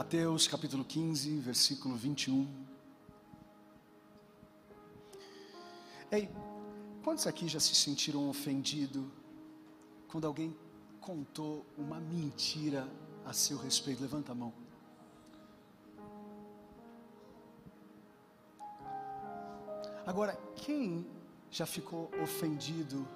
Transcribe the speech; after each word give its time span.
Mateus 0.00 0.48
capítulo 0.48 0.82
15, 0.82 1.40
versículo 1.40 1.94
21. 1.94 2.48
Ei, 6.10 6.26
quantos 7.04 7.26
aqui 7.26 7.46
já 7.46 7.60
se 7.60 7.74
sentiram 7.74 8.26
ofendidos 8.30 9.04
quando 10.08 10.26
alguém 10.26 10.56
contou 11.02 11.66
uma 11.76 12.00
mentira 12.00 12.88
a 13.26 13.34
seu 13.34 13.58
respeito? 13.58 14.00
Levanta 14.00 14.32
a 14.32 14.34
mão. 14.34 14.54
Agora, 20.06 20.34
quem 20.56 21.06
já 21.50 21.66
ficou 21.66 22.10
ofendido 22.22 23.06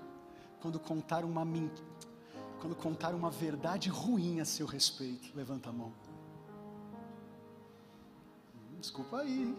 quando 0.61 0.79
contaram 0.79 1.30
uma 1.30 1.47
quando 2.61 2.77
contaram 2.77 3.16
uma 3.16 3.30
verdade 3.30 3.89
ruim 3.89 4.43
a 4.43 4.45
seu 4.45 4.66
respeito? 4.66 5.35
Levanta 5.35 5.71
a 5.71 5.73
mão. 5.73 6.14
Desculpa 8.84 9.20
aí. 9.20 9.56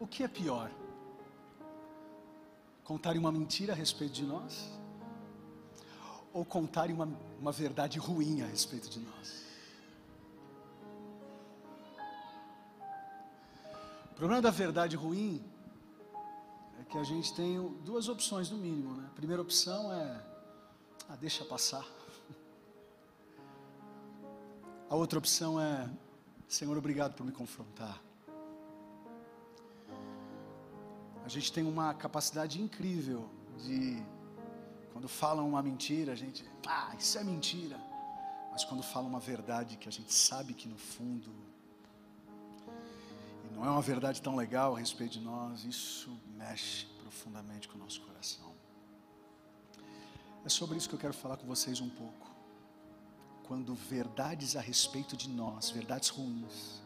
O 0.00 0.06
que 0.06 0.22
é 0.22 0.28
pior? 0.28 0.70
Contarem 2.82 3.20
uma 3.20 3.30
mentira 3.30 3.74
a 3.74 3.76
respeito 3.76 4.14
de 4.14 4.24
nós? 4.24 4.72
Ou 6.32 6.42
contarem 6.42 6.94
uma, 6.94 7.06
uma 7.38 7.52
verdade 7.52 7.98
ruim 7.98 8.40
a 8.40 8.46
respeito 8.46 8.88
de 8.88 9.00
nós? 9.00 9.44
O 14.12 14.14
problema 14.14 14.40
da 14.40 14.50
verdade 14.50 14.96
ruim 14.96 15.44
é 16.80 16.84
que 16.84 16.96
a 16.96 17.04
gente 17.04 17.34
tem 17.34 17.60
duas 17.84 18.08
opções 18.08 18.50
no 18.50 18.56
mínimo, 18.56 18.94
né? 18.94 19.06
A 19.06 19.14
primeira 19.14 19.42
opção 19.42 19.92
é, 19.92 20.24
ah, 21.10 21.16
deixa 21.16 21.44
passar. 21.44 21.86
A 24.88 24.94
outra 24.94 25.18
opção 25.18 25.60
é, 25.60 25.90
Senhor, 26.48 26.76
obrigado 26.76 27.14
por 27.14 27.24
me 27.26 27.32
confrontar. 27.32 28.00
A 31.24 31.28
gente 31.28 31.52
tem 31.52 31.64
uma 31.64 31.92
capacidade 31.92 32.62
incrível 32.62 33.28
de, 33.58 34.00
quando 34.92 35.08
falam 35.08 35.48
uma 35.48 35.60
mentira, 35.60 36.12
a 36.12 36.14
gente, 36.14 36.48
ah, 36.66 36.94
isso 36.96 37.18
é 37.18 37.24
mentira. 37.24 37.76
Mas 38.52 38.64
quando 38.64 38.82
falam 38.82 39.08
uma 39.08 39.18
verdade 39.18 39.76
que 39.76 39.88
a 39.88 39.92
gente 39.92 40.14
sabe 40.14 40.54
que 40.54 40.68
no 40.68 40.78
fundo, 40.78 41.30
e 43.44 43.54
não 43.54 43.64
é 43.64 43.70
uma 43.70 43.82
verdade 43.82 44.22
tão 44.22 44.36
legal 44.36 44.76
a 44.76 44.78
respeito 44.78 45.14
de 45.14 45.20
nós, 45.20 45.64
isso 45.64 46.16
mexe 46.36 46.86
profundamente 47.02 47.68
com 47.68 47.76
o 47.76 47.80
nosso 47.80 48.00
coração. 48.02 48.54
É 50.44 50.48
sobre 50.48 50.78
isso 50.78 50.88
que 50.88 50.94
eu 50.94 50.98
quero 50.98 51.12
falar 51.12 51.36
com 51.36 51.46
vocês 51.46 51.80
um 51.80 51.90
pouco. 51.90 52.35
Quando 53.46 53.74
verdades 53.74 54.56
a 54.56 54.60
respeito 54.60 55.16
de 55.16 55.28
nós, 55.28 55.70
verdades 55.70 56.08
ruins, 56.08 56.82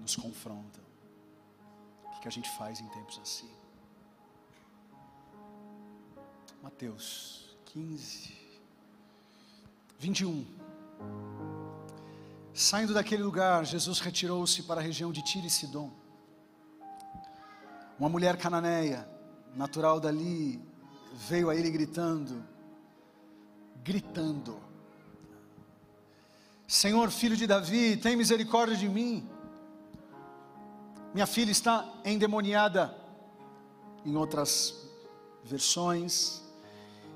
nos 0.00 0.16
confrontam 0.16 0.86
que 2.26 2.28
a 2.28 2.32
gente 2.32 2.50
faz 2.56 2.80
em 2.80 2.88
tempos 2.88 3.20
assim. 3.22 3.48
Mateus 6.60 7.56
15, 7.66 8.36
21. 9.96 10.44
Saindo 12.52 12.92
daquele 12.92 13.22
lugar, 13.22 13.64
Jesus 13.64 14.00
retirou-se 14.00 14.60
para 14.64 14.80
a 14.80 14.82
região 14.82 15.12
de 15.12 15.22
Tiro 15.22 15.46
e 15.46 15.50
Sidom. 15.50 15.92
Uma 17.96 18.08
mulher 18.08 18.36
cananeia, 18.36 19.08
natural 19.54 20.00
dali, 20.00 20.60
veio 21.14 21.48
a 21.48 21.54
ele 21.54 21.70
gritando, 21.70 22.44
gritando: 23.84 24.60
Senhor, 26.66 27.10
filho 27.10 27.36
de 27.36 27.46
Davi, 27.46 27.96
tem 27.96 28.16
misericórdia 28.16 28.76
de 28.76 28.88
mim. 28.88 29.28
Minha 31.14 31.26
filha 31.26 31.50
está 31.50 31.88
endemoniada. 32.04 32.94
Em 34.04 34.16
outras 34.16 34.86
versões, 35.44 36.42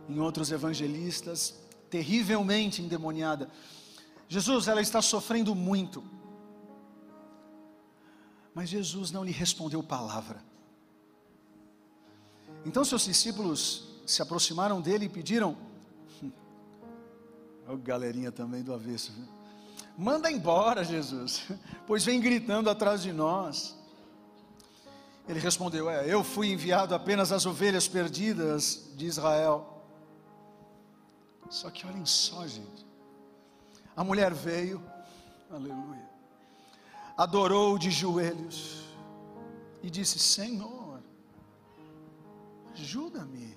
em 0.08 0.18
outros 0.18 0.50
evangelistas, 0.50 1.54
terrivelmente 1.88 2.80
endemoniada. 2.80 3.50
Jesus, 4.28 4.68
ela 4.68 4.80
está 4.80 5.02
sofrendo 5.02 5.54
muito. 5.54 6.02
Mas 8.54 8.68
Jesus 8.68 9.10
não 9.10 9.24
lhe 9.24 9.32
respondeu 9.32 9.82
palavra. 9.82 10.42
Então 12.64 12.84
seus 12.84 13.04
discípulos 13.04 13.88
se 14.06 14.20
aproximaram 14.20 14.80
dele 14.80 15.06
e 15.06 15.08
pediram, 15.08 15.56
oh, 17.68 17.76
galerinha 17.76 18.30
também 18.30 18.62
do 18.62 18.74
avesso, 18.74 19.12
manda 20.00 20.30
embora 20.30 20.82
Jesus, 20.82 21.42
pois 21.86 22.04
vem 22.04 22.20
gritando 22.20 22.70
atrás 22.70 23.02
de 23.02 23.12
nós. 23.12 23.78
Ele 25.28 25.38
respondeu: 25.38 25.90
É, 25.90 26.08
eu 26.08 26.24
fui 26.24 26.50
enviado 26.50 26.94
apenas 26.94 27.30
às 27.30 27.44
ovelhas 27.44 27.86
perdidas 27.86 28.90
de 28.96 29.06
Israel. 29.06 29.84
Só 31.50 31.70
que 31.70 31.86
olhem 31.86 32.06
só, 32.06 32.46
gente. 32.46 32.86
A 33.94 34.02
mulher 34.02 34.32
veio, 34.32 34.82
aleluia, 35.50 36.08
adorou 37.16 37.76
de 37.76 37.90
joelhos 37.90 38.84
e 39.82 39.90
disse: 39.90 40.18
Senhor, 40.18 41.02
ajuda-me. 42.72 43.54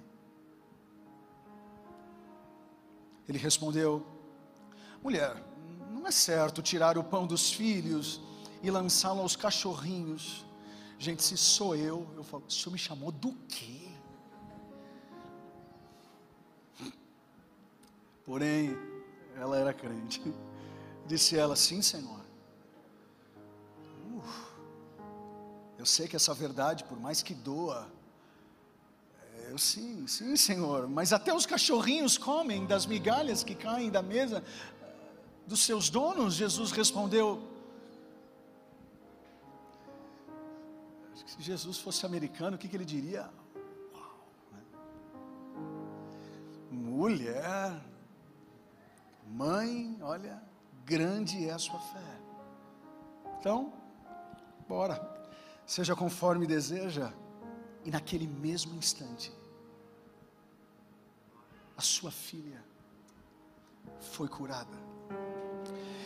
Ele 3.30 3.38
respondeu: 3.38 4.06
Mulher, 5.02 5.53
não 6.04 6.10
é 6.10 6.12
certo 6.12 6.62
tirar 6.62 6.98
o 6.98 7.04
pão 7.04 7.26
dos 7.26 7.50
filhos 7.50 8.20
e 8.62 8.70
lançá-lo 8.70 9.22
aos 9.22 9.38
cachorrinhos. 9.38 10.46
Gente, 11.00 11.24
se 11.24 11.38
sou 11.38 11.78
eu, 11.78 12.06
eu 12.18 12.24
falo, 12.26 12.44
o 12.46 12.52
senhor 12.52 12.74
me 12.74 12.78
chamou 12.78 13.10
do 13.10 13.32
quê? 13.48 13.88
Porém, 18.26 18.78
ela 19.38 19.58
era 19.58 19.74
crente. 19.74 20.22
Disse 21.08 21.38
ela, 21.38 21.56
sim, 21.56 21.82
Senhor. 21.82 22.20
Eu 25.78 25.86
sei 25.86 26.08
que 26.08 26.18
essa 26.18 26.34
verdade, 26.34 26.84
por 26.84 27.00
mais 27.00 27.22
que 27.22 27.34
doa, 27.34 27.90
é, 29.36 29.52
eu 29.52 29.58
sim, 29.58 30.06
sim, 30.08 30.36
Senhor. 30.36 30.88
Mas 30.88 31.14
até 31.14 31.34
os 31.34 31.46
cachorrinhos 31.46 32.18
comem 32.18 32.66
das 32.66 32.86
migalhas 32.86 33.42
que 33.42 33.56
caem 33.56 33.90
da 33.90 34.02
mesa 34.02 34.44
dos 35.48 35.62
seus 35.62 35.90
donos. 35.90 36.34
Jesus 36.36 36.72
respondeu: 36.72 37.54
Se 41.34 41.42
Jesus 41.42 41.80
fosse 41.80 42.06
americano, 42.06 42.56
o 42.56 42.60
que, 42.60 42.68
que 42.68 42.76
ele 42.76 42.86
diria? 42.86 43.28
Uau, 43.92 44.28
né? 44.52 44.62
Mulher, 46.70 47.82
mãe, 49.26 49.98
olha, 50.02 50.40
grande 50.86 51.48
é 51.48 51.52
a 51.52 51.58
sua 51.58 51.80
fé. 51.80 52.22
Então, 53.40 53.74
bora, 54.68 55.02
seja 55.66 55.96
conforme 55.96 56.46
deseja, 56.46 57.12
e 57.84 57.90
naquele 57.90 58.28
mesmo 58.28 58.76
instante, 58.76 59.34
a 61.76 61.82
sua 61.82 62.12
filha 62.12 62.64
foi 64.00 64.28
curada. 64.28 64.93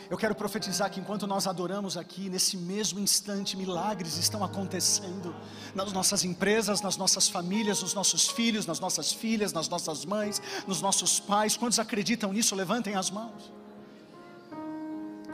Eu 0.09 0.17
quero 0.17 0.33
profetizar 0.33 0.89
que 0.89 1.01
enquanto 1.01 1.27
nós 1.27 1.47
adoramos 1.47 1.97
aqui, 1.97 2.29
nesse 2.29 2.55
mesmo 2.55 2.99
instante, 2.99 3.57
milagres 3.57 4.17
estão 4.17 4.41
acontecendo 4.41 5.35
nas 5.75 5.91
nossas 5.91 6.23
empresas, 6.23 6.81
nas 6.81 6.95
nossas 6.95 7.27
famílias, 7.27 7.81
nos 7.81 7.93
nossos 7.93 8.29
filhos, 8.29 8.65
nas 8.65 8.79
nossas 8.79 9.11
filhas, 9.11 9.51
nas 9.51 9.67
nossas 9.67 10.05
mães, 10.05 10.41
nos 10.65 10.81
nossos 10.81 11.19
pais. 11.19 11.57
Quantos 11.57 11.77
acreditam 11.77 12.31
nisso? 12.31 12.55
Levantem 12.55 12.95
as 12.95 13.09
mãos. 13.09 13.51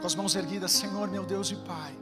Com 0.00 0.06
as 0.06 0.14
mãos 0.16 0.34
erguidas, 0.34 0.72
Senhor, 0.72 1.08
meu 1.08 1.24
Deus 1.24 1.52
e 1.52 1.56
Pai. 1.56 1.96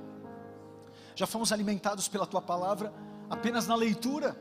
Já 1.14 1.26
fomos 1.26 1.52
alimentados 1.52 2.08
pela 2.08 2.26
tua 2.26 2.40
palavra 2.40 2.90
apenas 3.28 3.66
na 3.66 3.74
leitura, 3.74 4.34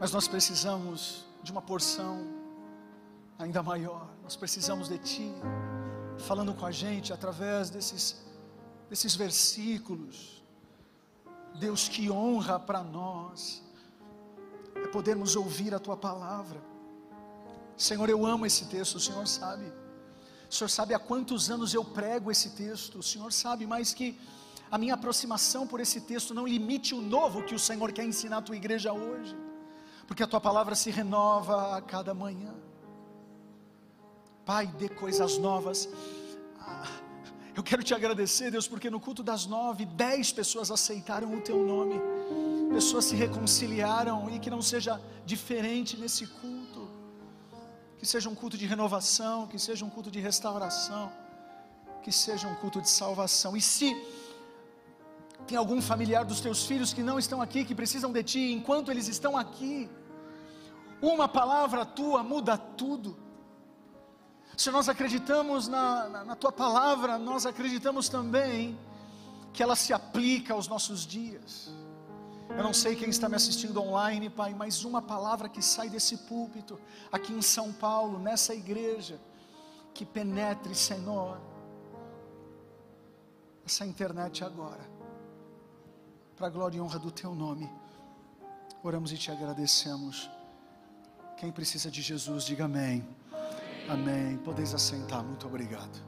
mas 0.00 0.12
nós 0.12 0.26
precisamos 0.26 1.26
de 1.42 1.52
uma 1.52 1.60
porção 1.60 2.26
ainda 3.38 3.62
maior. 3.62 4.08
Nós 4.22 4.34
precisamos 4.34 4.88
de 4.88 4.96
Ti 4.98 5.30
falando 6.18 6.54
com 6.54 6.66
a 6.66 6.70
gente 6.70 7.12
através 7.12 7.70
desses, 7.70 8.24
desses 8.88 9.14
versículos. 9.14 10.42
Deus, 11.54 11.88
que 11.88 12.10
honra 12.10 12.58
para 12.58 12.82
nós 12.82 13.62
é 14.74 14.86
podermos 14.88 15.34
ouvir 15.34 15.74
a 15.74 15.78
tua 15.78 15.96
palavra. 15.96 16.60
Senhor, 17.76 18.08
eu 18.08 18.24
amo 18.26 18.46
esse 18.46 18.66
texto, 18.66 18.96
o 18.96 19.00
Senhor 19.00 19.26
sabe. 19.26 19.72
O 20.50 20.54
Senhor 20.54 20.68
sabe 20.68 20.94
há 20.94 20.98
quantos 20.98 21.50
anos 21.50 21.74
eu 21.74 21.84
prego 21.84 22.30
esse 22.30 22.50
texto, 22.50 22.98
o 22.98 23.02
Senhor 23.02 23.32
sabe, 23.32 23.66
mais 23.66 23.92
que 23.92 24.18
a 24.70 24.78
minha 24.78 24.94
aproximação 24.94 25.66
por 25.66 25.80
esse 25.80 26.00
texto 26.02 26.34
não 26.34 26.46
limite 26.46 26.94
o 26.94 27.00
novo 27.00 27.42
que 27.42 27.54
o 27.54 27.58
Senhor 27.58 27.92
quer 27.92 28.04
ensinar 28.04 28.38
a 28.38 28.42
tua 28.42 28.56
igreja 28.56 28.92
hoje, 28.92 29.36
porque 30.06 30.22
a 30.22 30.26
tua 30.26 30.40
palavra 30.40 30.74
se 30.74 30.90
renova 30.90 31.76
a 31.76 31.82
cada 31.82 32.14
manhã. 32.14 32.54
Pai, 34.50 34.66
dê 34.66 34.88
coisas 34.88 35.36
novas 35.36 35.78
Eu 37.54 37.62
quero 37.62 37.82
te 37.82 37.92
agradecer, 37.92 38.50
Deus, 38.50 38.66
porque 38.66 38.88
no 38.88 38.98
culto 38.98 39.22
das 39.22 39.44
nove, 39.44 39.84
dez 39.84 40.32
pessoas 40.32 40.70
aceitaram 40.70 41.34
o 41.34 41.40
teu 41.48 41.58
nome, 41.72 41.96
pessoas 42.72 43.04
se 43.04 43.14
reconciliaram 43.14 44.30
e 44.30 44.38
que 44.38 44.48
não 44.48 44.62
seja 44.62 44.98
diferente 45.26 45.98
nesse 45.98 46.24
culto, 46.40 46.88
que 47.98 48.06
seja 48.06 48.30
um 48.30 48.34
culto 48.34 48.56
de 48.56 48.64
renovação, 48.64 49.46
que 49.46 49.58
seja 49.58 49.84
um 49.84 49.90
culto 49.90 50.10
de 50.10 50.20
restauração, 50.28 51.12
que 52.02 52.10
seja 52.10 52.48
um 52.48 52.54
culto 52.54 52.80
de 52.80 52.88
salvação. 52.88 53.54
E 53.54 53.60
se 53.60 53.88
tem 55.46 55.58
algum 55.58 55.82
familiar 55.82 56.24
dos 56.24 56.40
teus 56.40 56.64
filhos 56.64 56.94
que 56.94 57.02
não 57.02 57.18
estão 57.18 57.42
aqui, 57.42 57.66
que 57.66 57.74
precisam 57.74 58.10
de 58.10 58.22
ti, 58.22 58.52
enquanto 58.58 58.90
eles 58.90 59.08
estão 59.08 59.36
aqui, 59.36 59.90
uma 61.02 61.28
palavra 61.28 61.84
tua 61.84 62.22
muda 62.22 62.56
tudo. 62.56 63.27
Se 64.56 64.70
nós 64.70 64.88
acreditamos 64.88 65.68
na, 65.68 66.08
na, 66.08 66.24
na, 66.24 66.36
tua 66.36 66.50
palavra, 66.50 67.18
nós 67.18 67.46
acreditamos 67.46 68.08
também 68.08 68.78
que 69.52 69.62
ela 69.62 69.76
se 69.76 69.92
aplica 69.92 70.54
aos 70.54 70.66
nossos 70.66 71.06
dias. 71.06 71.70
Eu 72.50 72.62
não 72.62 72.72
sei 72.72 72.96
quem 72.96 73.08
está 73.08 73.28
me 73.28 73.36
assistindo 73.36 73.80
online, 73.80 74.30
Pai, 74.30 74.54
mas 74.54 74.84
uma 74.84 75.02
palavra 75.02 75.48
que 75.48 75.62
sai 75.62 75.88
desse 75.88 76.16
púlpito, 76.16 76.78
aqui 77.12 77.32
em 77.32 77.42
São 77.42 77.72
Paulo, 77.72 78.18
nessa 78.18 78.54
igreja, 78.54 79.20
que 79.94 80.04
penetre, 80.04 80.74
Senhor, 80.74 81.40
essa 83.64 83.84
internet 83.84 84.42
agora, 84.42 84.80
para 86.36 86.46
a 86.46 86.50
glória 86.50 86.78
e 86.78 86.80
honra 86.80 86.98
do 86.98 87.10
Teu 87.10 87.34
nome. 87.34 87.70
Oramos 88.82 89.12
e 89.12 89.18
te 89.18 89.30
agradecemos. 89.30 90.30
Quem 91.36 91.52
precisa 91.52 91.90
de 91.90 92.00
Jesus, 92.00 92.44
diga 92.44 92.64
amém. 92.64 93.06
Amém. 93.88 94.36
Podeis 94.44 94.74
assentar. 94.74 95.24
Muito 95.24 95.46
obrigado. 95.46 96.04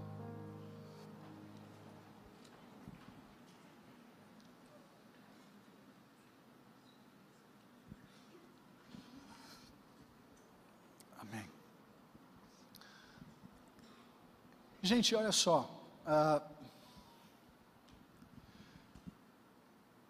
Amém. 11.18 11.48
Gente, 14.82 15.14
olha 15.14 15.32
só. 15.32 15.62
Uh, 16.04 16.54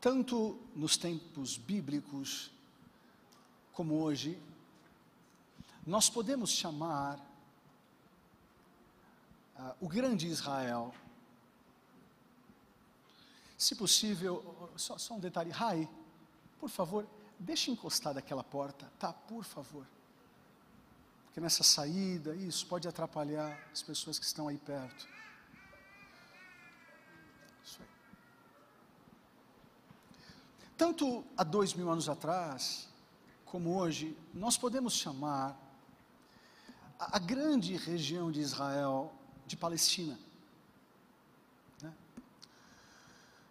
tanto 0.00 0.58
nos 0.75 0.96
tempos 0.96 1.56
bíblicos 1.56 2.50
como 3.73 4.02
hoje, 4.02 4.43
nós 5.87 6.11
podemos 6.11 6.50
chamar 6.50 7.29
uh, 9.60 9.76
o 9.80 9.88
grande 9.88 10.26
Israel. 10.26 10.94
Se 13.56 13.74
possível, 13.74 14.70
só, 14.76 14.96
só 14.96 15.14
um 15.14 15.20
detalhe, 15.20 15.50
Rai, 15.50 15.88
por 16.58 16.70
favor, 16.70 17.06
deixe 17.38 17.70
encostar 17.70 18.14
daquela 18.14 18.42
porta, 18.42 18.90
tá? 18.98 19.12
Por 19.12 19.44
favor. 19.44 19.86
Porque 21.26 21.40
nessa 21.40 21.62
saída, 21.62 22.34
isso 22.34 22.66
pode 22.66 22.88
atrapalhar 22.88 23.58
as 23.72 23.82
pessoas 23.82 24.18
que 24.18 24.24
estão 24.24 24.48
aí 24.48 24.58
perto. 24.58 25.06
Isso 27.62 27.80
aí. 27.82 27.88
Tanto 30.76 31.24
há 31.36 31.44
dois 31.44 31.74
mil 31.74 31.90
anos 31.90 32.08
atrás, 32.08 32.88
como 33.44 33.76
hoje, 33.76 34.16
nós 34.32 34.56
podemos 34.56 34.94
chamar 34.94 35.56
a, 36.98 37.16
a 37.16 37.18
grande 37.18 37.76
região 37.76 38.32
de 38.32 38.40
Israel 38.40 39.12
de 39.50 39.56
Palestina. 39.56 40.17
Né? 41.82 41.93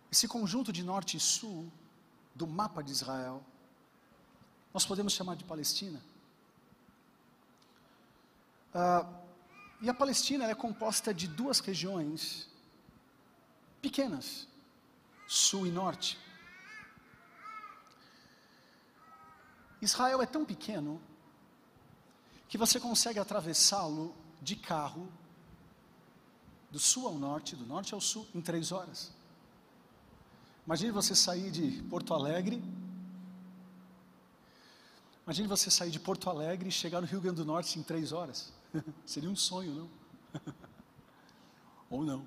Esse 0.09 0.27
conjunto 0.29 0.71
de 0.71 0.81
norte 0.81 1.17
e 1.17 1.19
sul 1.19 1.69
do 2.33 2.47
mapa 2.47 2.81
de 2.81 2.91
Israel, 2.91 3.43
nós 4.73 4.85
podemos 4.85 5.11
chamar 5.11 5.35
de 5.35 5.43
Palestina. 5.43 6.01
Ah, 8.73 9.05
e 9.81 9.89
a 9.89 9.93
Palestina 9.93 10.45
é 10.45 10.55
composta 10.55 11.13
de 11.13 11.27
duas 11.27 11.59
regiões 11.59 12.47
pequenas, 13.81 14.47
sul 15.27 15.67
e 15.67 15.71
norte. 15.71 16.17
Israel 19.81 20.21
é 20.21 20.25
tão 20.25 20.45
pequeno 20.45 21.01
que 22.47 22.57
você 22.57 22.79
consegue 22.79 23.19
atravessá-lo 23.19 24.15
de 24.41 24.55
carro 24.55 25.11
do 26.71 26.79
sul 26.79 27.07
ao 27.07 27.15
norte, 27.15 27.55
do 27.55 27.65
norte 27.65 27.93
ao 27.93 28.01
sul, 28.01 28.27
em 28.33 28.41
três 28.41 28.71
horas. 28.71 29.11
Imagine 30.65 30.91
você 30.91 31.15
sair 31.15 31.49
de 31.49 31.81
Porto 31.83 32.13
Alegre. 32.13 32.61
Imagine 35.25 35.47
você 35.47 35.71
sair 35.71 35.89
de 35.89 35.99
Porto 35.99 36.29
Alegre 36.29 36.69
e 36.69 36.71
chegar 36.71 37.01
no 37.01 37.07
Rio 37.07 37.21
Grande 37.21 37.37
do 37.37 37.45
Norte 37.45 37.79
em 37.79 37.83
três 37.83 38.11
horas. 38.11 38.51
Seria 39.05 39.29
um 39.29 39.35
sonho, 39.35 39.73
não? 39.73 39.89
Ou 41.89 42.05
não. 42.05 42.25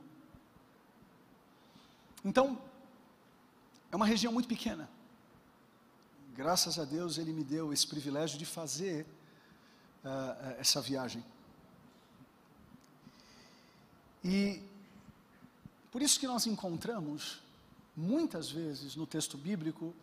Então, 2.24 2.58
é 3.90 3.96
uma 3.96 4.06
região 4.06 4.32
muito 4.32 4.48
pequena. 4.48 4.88
Graças 6.34 6.78
a 6.78 6.84
Deus 6.84 7.18
Ele 7.18 7.32
me 7.32 7.44
deu 7.44 7.72
esse 7.72 7.86
privilégio 7.86 8.38
de 8.38 8.46
fazer 8.46 9.06
uh, 10.04 10.56
essa 10.58 10.80
viagem. 10.80 11.24
E 14.24 14.62
por 15.90 16.00
isso 16.00 16.18
que 16.18 16.26
nós 16.26 16.46
encontramos, 16.46 17.40
muitas 17.96 18.50
vezes 18.50 18.96
no 18.96 19.06
texto 19.06 19.36
bíblico, 19.36 19.94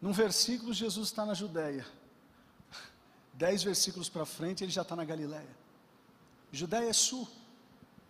num 0.00 0.12
versículo 0.12 0.72
Jesus 0.72 1.08
está 1.08 1.24
na 1.26 1.34
Judéia. 1.34 1.86
Dez 3.34 3.62
versículos 3.62 4.08
para 4.08 4.24
frente 4.24 4.62
ele 4.62 4.70
já 4.70 4.82
está 4.82 4.94
na 4.94 5.04
Galiléia. 5.04 5.56
Judéia 6.52 6.88
é 6.88 6.92
sul, 6.92 7.28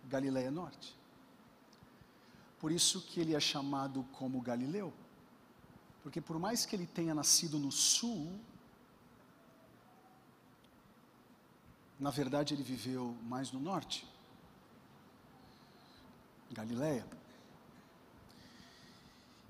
Galiléia 0.07 0.47
é 0.47 0.51
norte. 0.51 0.95
Por 2.59 2.71
isso 2.71 3.01
que 3.01 3.19
ele 3.19 3.35
é 3.35 3.39
chamado 3.39 4.05
como 4.13 4.41
Galileu. 4.41 4.93
Porque 6.03 6.19
por 6.21 6.37
mais 6.39 6.65
que 6.65 6.75
ele 6.75 6.85
tenha 6.85 7.13
nascido 7.13 7.57
no 7.57 7.71
sul, 7.71 8.39
na 11.99 12.09
verdade 12.09 12.53
ele 12.53 12.63
viveu 12.63 13.15
mais 13.23 13.51
no 13.51 13.59
norte. 13.59 14.05
Galileia. 16.51 17.05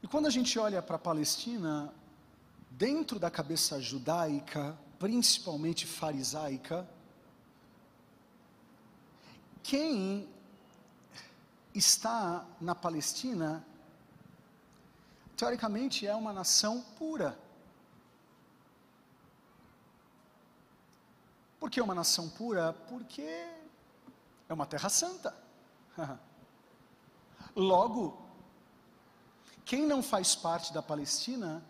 E 0.01 0.07
quando 0.07 0.27
a 0.27 0.29
gente 0.29 0.57
olha 0.57 0.81
para 0.81 0.95
a 0.95 0.99
Palestina, 0.99 1.93
dentro 2.71 3.19
da 3.19 3.29
cabeça 3.29 3.81
judaica, 3.81 4.77
principalmente 4.97 5.85
farisaica, 5.85 6.87
quem 9.61 10.29
está 11.73 12.45
na 12.59 12.73
Palestina, 12.73 13.65
teoricamente 15.35 16.07
é 16.07 16.15
uma 16.15 16.33
nação 16.33 16.81
pura. 16.97 17.37
Por 21.59 21.69
que 21.69 21.81
uma 21.81 21.93
nação 21.93 22.29
pura? 22.29 22.73
Porque 22.87 23.21
é 23.21 24.53
uma 24.53 24.65
terra 24.65 24.89
santa. 24.89 25.35
Logo, 27.59 28.17
quem 29.65 29.85
não 29.85 30.01
faz 30.01 30.33
parte 30.33 30.71
da 30.71 30.81
Palestina, 30.81 31.61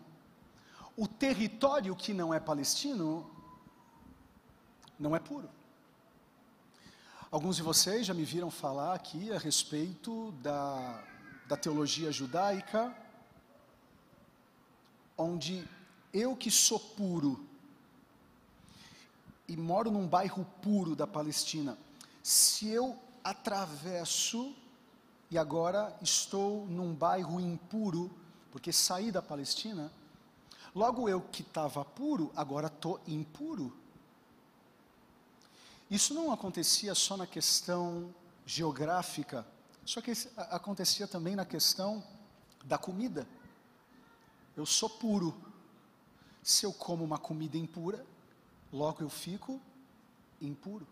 o 0.96 1.08
território 1.08 1.96
que 1.96 2.14
não 2.14 2.32
é 2.32 2.38
palestino, 2.38 3.28
não 4.96 5.16
é 5.16 5.18
puro. 5.18 5.50
Alguns 7.28 7.56
de 7.56 7.62
vocês 7.62 8.06
já 8.06 8.14
me 8.14 8.24
viram 8.24 8.52
falar 8.52 8.94
aqui 8.94 9.32
a 9.32 9.38
respeito 9.40 10.30
da, 10.40 11.02
da 11.48 11.56
teologia 11.56 12.12
judaica, 12.12 12.96
onde 15.18 15.66
eu 16.12 16.36
que 16.36 16.52
sou 16.52 16.78
puro 16.78 17.44
e 19.48 19.56
moro 19.56 19.90
num 19.90 20.06
bairro 20.06 20.46
puro 20.62 20.94
da 20.94 21.08
Palestina, 21.08 21.76
se 22.22 22.68
eu 22.68 22.96
atravesso 23.24 24.54
e 25.30 25.38
agora 25.38 25.96
estou 26.02 26.66
num 26.66 26.92
bairro 26.92 27.40
impuro, 27.40 28.10
porque 28.50 28.72
saí 28.72 29.12
da 29.12 29.22
Palestina. 29.22 29.90
Logo 30.74 31.08
eu 31.08 31.20
que 31.20 31.42
estava 31.42 31.84
puro, 31.84 32.32
agora 32.34 32.66
estou 32.66 33.00
impuro. 33.06 33.72
Isso 35.90 36.14
não 36.14 36.32
acontecia 36.32 36.94
só 36.94 37.16
na 37.16 37.26
questão 37.26 38.14
geográfica, 38.44 39.46
só 39.84 40.00
que 40.00 40.12
acontecia 40.36 41.06
também 41.06 41.36
na 41.36 41.44
questão 41.44 42.02
da 42.64 42.78
comida. 42.78 43.26
Eu 44.56 44.66
sou 44.66 44.88
puro. 44.88 45.34
Se 46.42 46.64
eu 46.64 46.72
como 46.72 47.04
uma 47.04 47.18
comida 47.18 47.56
impura, 47.56 48.04
logo 48.72 49.02
eu 49.02 49.10
fico 49.10 49.60
impuro. 50.40 50.86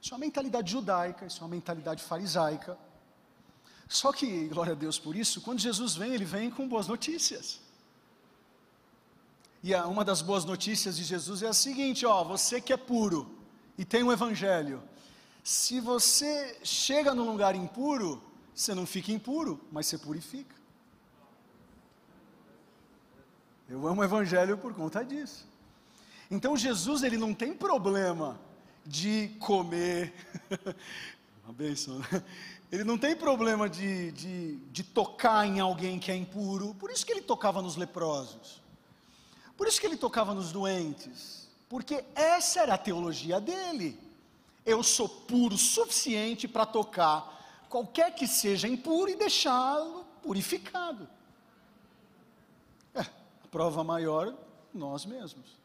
Isso 0.00 0.14
é 0.14 0.16
uma 0.16 0.20
mentalidade 0.20 0.70
judaica, 0.70 1.26
isso 1.26 1.38
é 1.38 1.42
uma 1.42 1.48
mentalidade 1.48 2.02
farisaica. 2.02 2.78
Só 3.88 4.12
que, 4.12 4.48
glória 4.48 4.72
a 4.72 4.76
Deus 4.76 4.98
por 4.98 5.16
isso, 5.16 5.40
quando 5.40 5.60
Jesus 5.60 5.96
vem, 5.96 6.12
ele 6.12 6.24
vem 6.24 6.50
com 6.50 6.68
boas 6.68 6.86
notícias. 6.86 7.60
E 9.62 9.74
uma 9.74 10.04
das 10.04 10.20
boas 10.20 10.44
notícias 10.44 10.96
de 10.96 11.04
Jesus 11.04 11.42
é 11.42 11.48
a 11.48 11.52
seguinte: 11.52 12.04
ó, 12.04 12.22
você 12.22 12.60
que 12.60 12.72
é 12.72 12.76
puro 12.76 13.34
e 13.76 13.84
tem 13.84 14.02
o 14.02 14.06
um 14.08 14.12
evangelho, 14.12 14.82
se 15.42 15.80
você 15.80 16.58
chega 16.62 17.14
num 17.14 17.30
lugar 17.30 17.54
impuro, 17.54 18.22
você 18.54 18.74
não 18.74 18.84
fica 18.84 19.10
impuro, 19.10 19.58
mas 19.72 19.86
você 19.86 19.96
purifica. 19.96 20.54
Eu 23.68 23.86
amo 23.86 24.00
o 24.00 24.04
evangelho 24.04 24.58
por 24.58 24.74
conta 24.74 25.04
disso. 25.04 25.46
Então 26.30 26.56
Jesus 26.56 27.02
ele 27.02 27.16
não 27.16 27.32
tem 27.34 27.54
problema 27.54 28.38
de 28.84 29.28
comer, 29.38 30.14
uma 31.44 31.52
benção, 31.52 31.98
né? 31.98 32.24
Ele 32.70 32.84
não 32.84 32.98
tem 32.98 33.16
problema 33.16 33.68
de, 33.68 34.12
de, 34.12 34.56
de 34.56 34.82
tocar 34.82 35.46
em 35.46 35.58
alguém 35.58 35.98
que 35.98 36.10
é 36.10 36.16
impuro, 36.16 36.74
por 36.74 36.90
isso 36.90 37.04
que 37.04 37.12
ele 37.12 37.22
tocava 37.22 37.62
nos 37.62 37.76
leprosos. 37.76 38.60
Por 39.56 39.66
isso 39.66 39.80
que 39.80 39.86
ele 39.86 39.96
tocava 39.96 40.34
nos 40.34 40.52
doentes, 40.52 41.48
porque 41.68 42.04
essa 42.14 42.60
era 42.60 42.74
a 42.74 42.78
teologia 42.78 43.40
dele. 43.40 43.98
Eu 44.64 44.82
sou 44.82 45.08
puro 45.08 45.54
o 45.54 45.58
suficiente 45.58 46.46
para 46.46 46.66
tocar 46.66 47.66
qualquer 47.68 48.14
que 48.14 48.26
seja 48.26 48.68
impuro 48.68 49.10
e 49.10 49.16
deixá-lo 49.16 50.04
purificado. 50.22 51.08
É, 52.94 53.00
a 53.00 53.48
prova 53.50 53.82
maior, 53.82 54.34
nós 54.74 55.06
mesmos. 55.06 55.58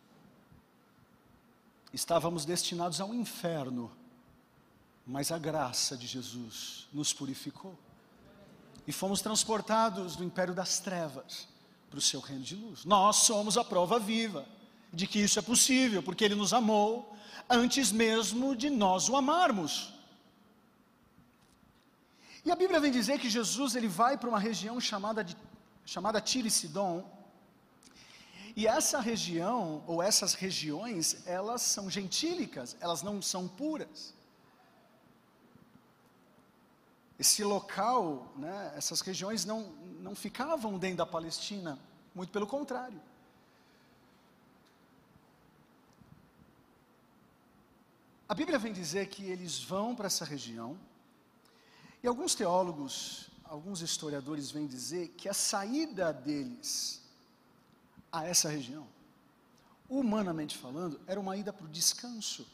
Estávamos 1.91 2.45
destinados 2.45 2.99
ao 2.99 3.13
inferno, 3.13 3.91
mas 5.05 5.31
a 5.31 5.37
graça 5.37 5.97
de 5.97 6.07
Jesus 6.07 6.87
nos 6.93 7.13
purificou. 7.13 7.77
E 8.87 8.91
fomos 8.91 9.21
transportados 9.21 10.15
do 10.15 10.23
império 10.23 10.53
das 10.53 10.79
trevas 10.79 11.47
para 11.89 11.99
o 11.99 12.01
seu 12.01 12.19
reino 12.19 12.43
de 12.43 12.55
luz. 12.55 12.85
Nós 12.85 13.17
somos 13.17 13.57
a 13.57 13.63
prova 13.63 13.99
viva 13.99 14.45
de 14.91 15.07
que 15.07 15.19
isso 15.19 15.39
é 15.39 15.41
possível, 15.41 16.03
porque 16.03 16.23
Ele 16.23 16.35
nos 16.35 16.53
amou 16.53 17.15
antes 17.49 17.91
mesmo 17.91 18.55
de 18.55 18.69
nós 18.69 19.09
o 19.09 19.15
amarmos. 19.15 19.93
E 22.45 22.51
a 22.51 22.55
Bíblia 22.55 22.79
vem 22.79 22.91
dizer 22.91 23.19
que 23.19 23.29
Jesus 23.29 23.75
ele 23.75 23.87
vai 23.87 24.17
para 24.17 24.27
uma 24.27 24.39
região 24.39 24.79
chamada, 24.79 25.23
de, 25.23 25.35
chamada 25.85 26.19
Tiro 26.19 26.47
e 26.47 26.51
Sidom, 26.51 27.09
e 28.55 28.67
essa 28.67 28.99
região, 28.99 29.83
ou 29.87 30.03
essas 30.03 30.33
regiões, 30.33 31.25
elas 31.25 31.61
são 31.61 31.89
gentílicas, 31.89 32.75
elas 32.79 33.01
não 33.01 33.21
são 33.21 33.47
puras. 33.47 34.13
Esse 37.23 37.41
local, 37.41 38.33
né, 38.35 38.73
essas 38.75 38.99
regiões 38.99 39.45
não, 39.45 39.61
não 40.01 40.13
ficavam 40.13 40.77
dentro 40.77 40.97
da 40.97 41.05
Palestina, 41.05 41.79
muito 42.13 42.33
pelo 42.33 42.45
contrário. 42.45 43.01
A 48.27 48.33
Bíblia 48.33 48.59
vem 48.59 48.73
dizer 48.73 49.07
que 49.07 49.23
eles 49.23 49.63
vão 49.63 49.95
para 49.95 50.07
essa 50.07 50.25
região, 50.25 50.77
e 52.03 52.07
alguns 52.07 52.35
teólogos, 52.35 53.29
alguns 53.45 53.79
historiadores 53.79 54.51
vêm 54.51 54.67
dizer 54.67 55.07
que 55.15 55.29
a 55.29 55.33
saída 55.33 56.11
deles 56.11 57.01
a 58.11 58.25
essa 58.27 58.49
região, 58.49 58.85
humanamente 59.87 60.57
falando, 60.57 60.99
era 61.07 61.17
uma 61.17 61.37
ida 61.37 61.53
para 61.53 61.65
o 61.65 61.69
descanso. 61.69 62.45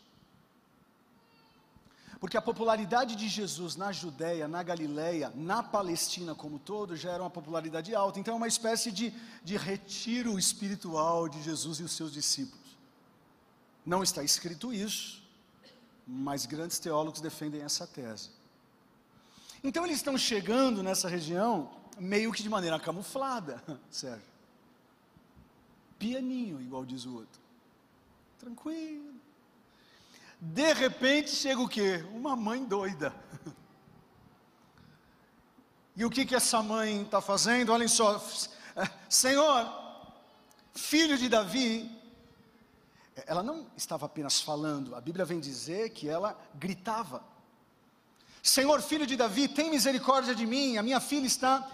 Porque 2.19 2.35
a 2.35 2.41
popularidade 2.41 3.15
de 3.15 3.29
Jesus 3.29 3.77
na 3.77 3.93
Judéia, 3.93 4.47
na 4.47 4.61
Galileia, 4.61 5.31
na 5.35 5.63
Palestina 5.63 6.35
como 6.35 6.59
todo, 6.59 6.95
já 6.95 7.11
era 7.11 7.23
uma 7.23 7.29
popularidade 7.29 7.95
alta. 7.95 8.19
Então 8.19 8.33
é 8.33 8.38
uma 8.38 8.47
espécie 8.47 8.91
de, 8.91 9.13
de 9.43 9.55
retiro 9.55 10.38
espiritual 10.38 11.29
de 11.29 11.41
Jesus 11.41 11.79
e 11.79 11.83
os 11.83 11.93
seus 11.93 12.11
discípulos. 12.11 12.77
Não 13.85 14.03
está 14.03 14.21
escrito 14.21 14.73
isso, 14.73 15.23
mas 16.05 16.45
grandes 16.45 16.77
teólogos 16.77 17.21
defendem 17.21 17.61
essa 17.61 17.88
tese. 17.88 18.31
Então 19.63 19.85
eles 19.85 19.97
estão 19.97 20.17
chegando 20.17 20.83
nessa 20.83 21.07
região 21.07 21.71
meio 21.97 22.31
que 22.33 22.43
de 22.43 22.49
maneira 22.49 22.79
camuflada, 22.79 23.63
Sérgio. 23.89 24.27
Pianinho, 25.97 26.61
igual 26.61 26.85
diz 26.85 27.05
o 27.05 27.15
outro. 27.15 27.39
Tranquilo. 28.39 29.18
De 30.39 30.74
repente 30.74 31.31
chega 31.31 31.60
o 31.60 31.67
quê? 31.67 32.05
Uma 32.13 32.36
mãe 32.36 32.63
doida. 32.63 33.13
E 35.96 36.05
o 36.05 36.10
que, 36.10 36.25
que 36.25 36.34
essa 36.34 36.63
mãe 36.63 37.01
está 37.01 37.19
fazendo? 37.19 37.74
Olhem 37.74 37.89
só, 37.89 38.24
Senhor, 39.10 39.69
filho 40.74 41.17
de 41.17 41.27
Davi, 41.27 41.91
ela 43.27 43.43
não 43.43 43.67
estava 43.75 44.05
apenas 44.05 44.39
falando, 44.39 44.96
a 44.96 45.01
Bíblia 45.01 45.25
vem 45.25 45.41
dizer 45.41 45.89
que 45.89 46.08
ela 46.08 46.39
gritava: 46.55 47.22
Senhor, 48.41 48.81
filho 48.81 49.05
de 49.05 49.17
Davi, 49.17 49.50
tem 49.50 49.69
misericórdia 49.69 50.34
de 50.34 50.46
mim, 50.46 50.77
a 50.77 50.84
minha 50.84 51.01
filha 51.01 51.27
está 51.27 51.69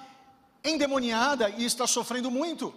endemoniada 0.64 1.50
e 1.52 1.64
está 1.64 1.86
sofrendo 1.86 2.32
muito. 2.32 2.74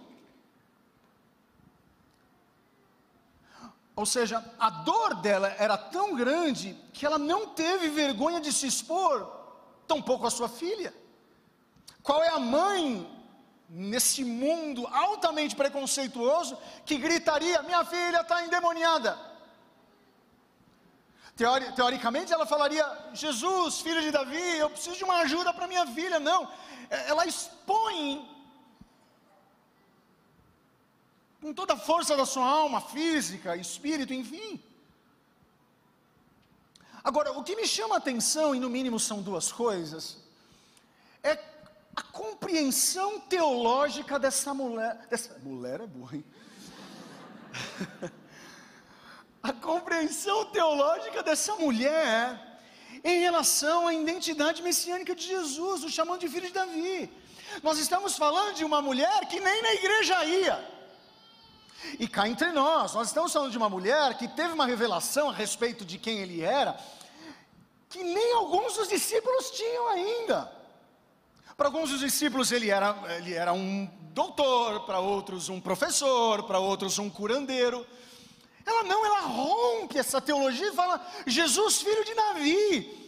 Ou 3.99 4.05
seja, 4.05 4.41
a 4.57 4.69
dor 4.69 5.15
dela 5.15 5.53
era 5.59 5.77
tão 5.77 6.15
grande 6.15 6.73
que 6.93 7.05
ela 7.05 7.19
não 7.19 7.47
teve 7.47 7.89
vergonha 7.89 8.39
de 8.39 8.51
se 8.53 8.65
expor, 8.65 9.29
tampouco 9.85 10.25
a 10.25 10.31
sua 10.31 10.47
filha. 10.47 10.93
Qual 12.01 12.23
é 12.23 12.29
a 12.29 12.39
mãe 12.39 12.85
nesse 13.67 14.23
mundo 14.23 14.87
altamente 14.87 15.53
preconceituoso 15.53 16.57
que 16.85 16.97
gritaria: 16.97 17.61
Minha 17.61 17.83
filha 17.83 18.21
está 18.21 18.41
endemoniada? 18.45 19.19
Teori, 21.35 21.69
teoricamente 21.73 22.31
ela 22.31 22.45
falaria: 22.45 22.85
Jesus, 23.11 23.81
filho 23.81 24.01
de 24.01 24.11
Davi, 24.11 24.59
eu 24.59 24.69
preciso 24.69 24.95
de 24.95 25.03
uma 25.03 25.17
ajuda 25.23 25.53
para 25.53 25.67
minha 25.67 25.85
filha. 25.87 26.21
Não, 26.21 26.47
ela 26.89 27.25
expõe 27.25 28.25
com 31.41 31.53
toda 31.53 31.73
a 31.73 31.77
força 31.77 32.17
da 32.17 32.25
sua 32.25 32.45
alma, 32.45 32.81
física, 32.81 33.55
espírito, 33.55 34.13
enfim. 34.13 34.61
Agora, 37.03 37.31
o 37.31 37.43
que 37.43 37.55
me 37.55 37.65
chama 37.65 37.95
a 37.95 37.97
atenção, 37.97 38.53
e 38.53 38.59
no 38.59 38.69
mínimo 38.69 38.99
são 38.99 39.21
duas 39.21 39.51
coisas, 39.51 40.17
é 41.23 41.31
a 41.95 42.03
compreensão 42.03 43.19
teológica 43.21 44.19
dessa 44.19 44.53
mulher. 44.53 45.07
Dessa, 45.09 45.37
mulher 45.39 45.81
é 45.81 45.87
burra, 45.87 46.17
hein? 46.17 46.25
a 49.41 49.53
compreensão 49.53 50.45
teológica 50.45 51.23
dessa 51.23 51.55
mulher 51.55 52.47
em 53.03 53.19
relação 53.21 53.87
à 53.87 53.93
identidade 53.93 54.61
messiânica 54.61 55.15
de 55.15 55.25
Jesus, 55.25 55.83
o 55.85 55.89
chamando 55.89 56.19
de 56.19 56.27
filho 56.27 56.47
de 56.47 56.53
Davi. 56.53 57.11
Nós 57.63 57.79
estamos 57.79 58.17
falando 58.17 58.55
de 58.55 58.65
uma 58.65 58.81
mulher 58.81 59.25
que 59.27 59.39
nem 59.39 59.61
na 59.61 59.73
igreja 59.73 60.25
ia. 60.25 60.78
E 61.99 62.07
cá 62.07 62.27
entre 62.27 62.51
nós, 62.51 62.93
nós 62.93 63.07
estamos 63.07 63.31
falando 63.31 63.51
de 63.51 63.57
uma 63.57 63.69
mulher 63.69 64.17
que 64.17 64.27
teve 64.27 64.53
uma 64.53 64.65
revelação 64.65 65.29
a 65.29 65.33
respeito 65.33 65.85
de 65.85 65.97
quem 65.97 66.19
ele 66.19 66.41
era, 66.41 66.77
que 67.89 68.03
nem 68.03 68.33
alguns 68.33 68.75
dos 68.75 68.87
discípulos 68.87 69.51
tinham 69.51 69.87
ainda. 69.87 70.51
Para 71.57 71.67
alguns 71.67 71.89
dos 71.89 71.99
discípulos 71.99 72.51
ele 72.51 72.69
era, 72.69 72.95
ele 73.17 73.33
era 73.33 73.51
um 73.51 73.89
doutor, 74.13 74.85
para 74.85 74.99
outros 74.99 75.49
um 75.49 75.59
professor, 75.59 76.43
para 76.43 76.59
outros 76.59 76.97
um 76.99 77.09
curandeiro. 77.09 77.85
Ela 78.65 78.83
não, 78.83 79.05
ela 79.05 79.21
rompe 79.21 79.97
essa 79.97 80.21
teologia 80.21 80.67
e 80.67 80.75
fala: 80.75 81.05
Jesus, 81.25 81.81
filho 81.81 82.05
de 82.05 82.13
Davi. 82.13 82.99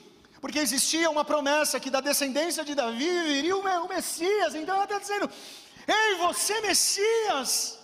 Porque 0.42 0.58
existia 0.58 1.10
uma 1.10 1.24
promessa 1.24 1.80
que 1.80 1.92
da 1.92 2.02
descendência 2.02 2.66
de 2.66 2.74
Davi 2.74 3.22
viria 3.24 3.56
o 3.56 3.88
Messias. 3.88 4.56
Então 4.56 4.76
ela 4.76 4.86
está 4.86 4.98
dizendo: 4.98 5.30
Ei, 5.88 6.16
você, 6.16 6.60
Messias, 6.62 7.80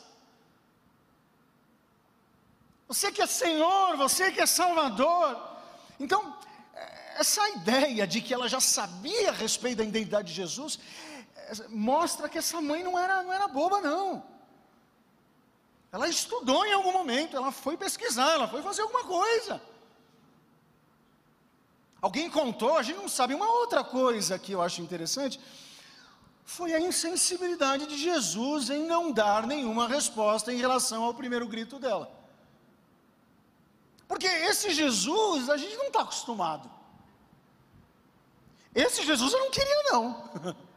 você 2.88 3.12
que 3.12 3.22
é 3.22 3.28
Senhor, 3.28 3.98
você 3.98 4.32
que 4.32 4.42
é 4.42 4.46
Salvador. 4.46 5.40
Então, 6.00 6.38
essa 7.16 7.48
ideia 7.50 8.08
de 8.08 8.22
que 8.22 8.34
ela 8.34 8.48
já 8.48 8.60
sabia 8.60 9.30
a 9.30 9.34
respeito 9.34 9.80
da 9.80 9.84
identidade 9.84 10.30
de 10.30 10.34
Jesus, 10.34 10.80
mostra 11.70 12.30
que 12.30 12.38
essa 12.38 12.62
mãe 12.62 12.84
não 12.84 12.98
era, 12.98 13.24
não 13.24 13.34
era 13.34 13.48
boba, 13.48 13.82
não. 13.82 14.24
Ela 15.92 16.08
estudou 16.08 16.66
em 16.66 16.74
algum 16.74 16.92
momento, 16.92 17.36
ela 17.36 17.52
foi 17.52 17.76
pesquisar, 17.76 18.34
ela 18.34 18.48
foi 18.48 18.62
fazer 18.62 18.82
alguma 18.82 19.04
coisa. 19.04 19.62
Alguém 22.02 22.30
contou, 22.30 22.78
a 22.78 22.84
gente 22.84 22.98
não 22.98 23.10
sabe. 23.10 23.34
Uma 23.34 23.50
outra 23.50 23.84
coisa 23.84 24.38
que 24.38 24.52
eu 24.52 24.62
acho 24.62 24.82
interessante 24.82 25.40
foi 26.46 26.74
a 26.74 26.80
insensibilidade 26.80 27.88
de 27.88 27.98
Jesus 27.98 28.70
em 28.70 28.86
não 28.86 29.12
dar 29.12 29.48
nenhuma 29.48 29.88
resposta 29.88 30.54
em 30.54 30.58
relação 30.58 31.04
ao 31.04 31.14
primeiro 31.14 31.48
grito 31.48 31.80
dela. 31.80 32.17
Porque 34.08 34.28
esse 34.28 34.72
Jesus, 34.72 35.50
a 35.50 35.58
gente 35.58 35.76
não 35.76 35.88
está 35.88 36.02
acostumado. 36.02 36.70
Esse 38.74 39.04
Jesus 39.04 39.34
eu 39.34 39.40
não 39.40 39.52
queria, 39.52 39.84
não. 39.92 40.56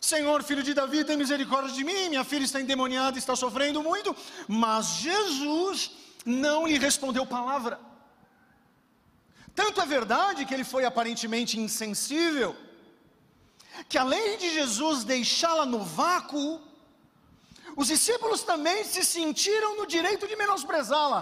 Senhor, 0.00 0.42
filho 0.42 0.62
de 0.62 0.72
Davi, 0.72 1.04
tem 1.04 1.18
misericórdia 1.18 1.74
de 1.74 1.84
mim, 1.84 2.08
minha 2.08 2.24
filha 2.24 2.44
está 2.44 2.60
endemoniada, 2.60 3.18
está 3.18 3.36
sofrendo 3.36 3.82
muito. 3.82 4.16
Mas 4.46 4.86
Jesus 5.06 5.90
não 6.24 6.66
lhe 6.66 6.78
respondeu 6.78 7.26
palavra. 7.26 7.78
Tanto 9.54 9.80
é 9.80 9.86
verdade 9.86 10.46
que 10.46 10.54
ele 10.54 10.64
foi 10.64 10.84
aparentemente 10.84 11.58
insensível, 11.58 12.56
que 13.88 13.98
além 13.98 14.38
de 14.38 14.54
Jesus 14.54 15.04
deixá-la 15.04 15.66
no 15.66 15.80
vácuo, 15.80 16.60
os 17.80 17.86
discípulos 17.86 18.42
também 18.42 18.78
se 18.82 19.04
sentiram 19.04 19.76
no 19.76 19.86
direito 19.86 20.26
de 20.26 20.34
menosprezá-la. 20.34 21.20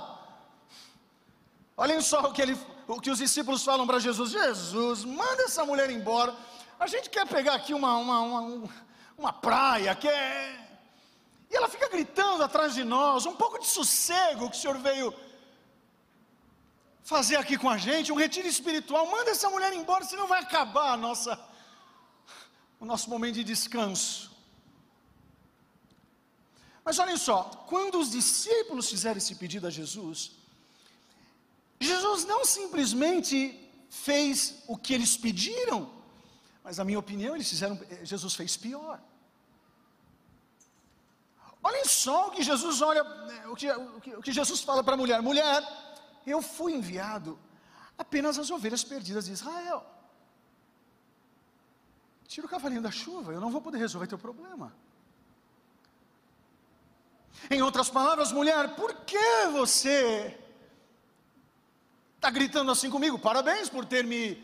Olhem 1.76 2.00
só 2.00 2.20
o 2.20 2.32
que, 2.32 2.40
ele, 2.40 2.58
o 2.88 2.98
que 2.98 3.10
os 3.10 3.18
discípulos 3.18 3.62
falam 3.62 3.86
para 3.86 3.98
Jesus: 3.98 4.30
Jesus, 4.30 5.04
manda 5.04 5.42
essa 5.42 5.66
mulher 5.66 5.90
embora. 5.90 6.34
A 6.80 6.86
gente 6.86 7.10
quer 7.10 7.26
pegar 7.26 7.54
aqui 7.56 7.74
uma, 7.74 7.98
uma, 7.98 8.20
uma, 8.20 8.70
uma 9.18 9.32
praia, 9.34 9.94
quer. 9.94 10.80
E 11.50 11.54
ela 11.54 11.68
fica 11.68 11.90
gritando 11.90 12.42
atrás 12.42 12.72
de 12.72 12.84
nós, 12.84 13.26
um 13.26 13.36
pouco 13.36 13.58
de 13.58 13.66
sossego 13.66 14.48
que 14.48 14.56
o 14.56 14.60
Senhor 14.60 14.78
veio 14.78 15.12
fazer 17.04 17.36
aqui 17.36 17.58
com 17.58 17.68
a 17.68 17.76
gente, 17.76 18.10
um 18.10 18.16
retiro 18.16 18.48
espiritual. 18.48 19.06
Manda 19.10 19.30
essa 19.30 19.50
mulher 19.50 19.74
embora, 19.74 20.06
senão 20.06 20.26
vai 20.26 20.40
acabar 20.40 20.96
nossa, 20.96 21.38
o 22.80 22.86
nosso 22.86 23.10
momento 23.10 23.34
de 23.34 23.44
descanso. 23.44 24.35
Mas 26.86 27.00
olhem 27.00 27.16
só, 27.16 27.42
quando 27.66 27.98
os 27.98 28.12
discípulos 28.12 28.88
fizeram 28.88 29.18
esse 29.18 29.34
pedido 29.34 29.66
a 29.66 29.70
Jesus, 29.70 30.30
Jesus 31.80 32.24
não 32.24 32.44
simplesmente 32.44 33.36
fez 33.90 34.62
o 34.68 34.76
que 34.76 34.94
eles 34.94 35.16
pediram, 35.16 35.90
mas 36.62 36.78
na 36.78 36.84
minha 36.84 37.00
opinião 37.00 37.34
eles 37.34 37.48
fizeram, 37.48 37.76
Jesus 38.04 38.34
fez 38.36 38.56
pior. 38.56 39.00
Olhem 41.60 41.84
só 41.84 42.28
o 42.28 42.30
que 42.30 42.44
Jesus 42.44 42.80
olha, 42.80 43.02
o 43.50 43.56
que, 43.56 43.68
o 43.68 44.00
que, 44.00 44.14
o 44.14 44.22
que 44.22 44.32
Jesus 44.32 44.60
fala 44.60 44.84
para 44.84 44.94
a 44.94 44.96
mulher: 44.96 45.20
mulher, 45.20 45.60
eu 46.24 46.40
fui 46.40 46.72
enviado 46.72 47.36
apenas 47.98 48.38
às 48.38 48.48
ovelhas 48.48 48.84
perdidas 48.84 49.26
de 49.26 49.32
Israel. 49.32 49.84
Tira 52.28 52.46
o 52.46 52.50
cavalinho 52.50 52.82
da 52.82 52.92
chuva, 52.92 53.32
eu 53.32 53.40
não 53.40 53.50
vou 53.50 53.60
poder 53.60 53.78
resolver 53.78 54.06
teu 54.06 54.18
problema. 54.18 54.72
Em 57.48 57.62
outras 57.62 57.88
palavras, 57.88 58.32
mulher, 58.32 58.74
por 58.74 58.92
que 59.04 59.46
você 59.52 60.36
está 62.16 62.28
gritando 62.28 62.72
assim 62.72 62.90
comigo? 62.90 63.18
Parabéns 63.18 63.68
por 63.68 63.84
ter 63.84 64.02
me 64.04 64.42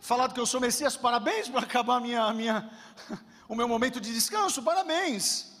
falado 0.00 0.32
que 0.32 0.38
eu 0.38 0.46
sou 0.46 0.60
Messias, 0.60 0.96
parabéns 0.96 1.48
por 1.48 1.62
acabar 1.62 2.00
minha, 2.00 2.32
minha, 2.32 2.70
o 3.48 3.56
meu 3.56 3.66
momento 3.66 4.00
de 4.00 4.14
descanso, 4.14 4.62
parabéns. 4.62 5.56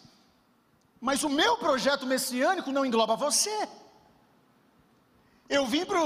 Mas 1.00 1.24
o 1.24 1.28
meu 1.28 1.56
projeto 1.56 2.06
messiânico 2.06 2.70
não 2.70 2.86
engloba 2.86 3.16
você. 3.16 3.68
Eu 5.48 5.66
vim 5.66 5.84
para 5.84 5.98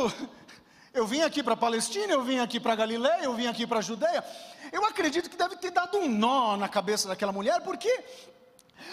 eu 0.95 1.07
vim 1.07 1.21
aqui 1.21 1.43
para 1.43 1.53
a 1.53 1.59
Palestina, 1.59 2.13
eu 2.13 2.23
vim 2.23 2.39
aqui 2.39 2.59
para 2.59 2.73
a 2.73 2.77
Galiléia, 2.77 3.25
eu 3.25 3.35
vim 3.35 3.47
aqui 3.47 3.67
para 3.67 3.81
a 3.81 3.83
Judéia. 3.83 4.25
Eu 4.73 4.85
acredito 4.87 5.29
que 5.29 5.37
deve 5.37 5.57
ter 5.57 5.73
dado 5.73 5.99
um 5.99 6.09
nó 6.09 6.57
na 6.57 6.69
cabeça 6.71 7.07
daquela 7.07 7.33
mulher, 7.33 7.61
porque 7.61 8.03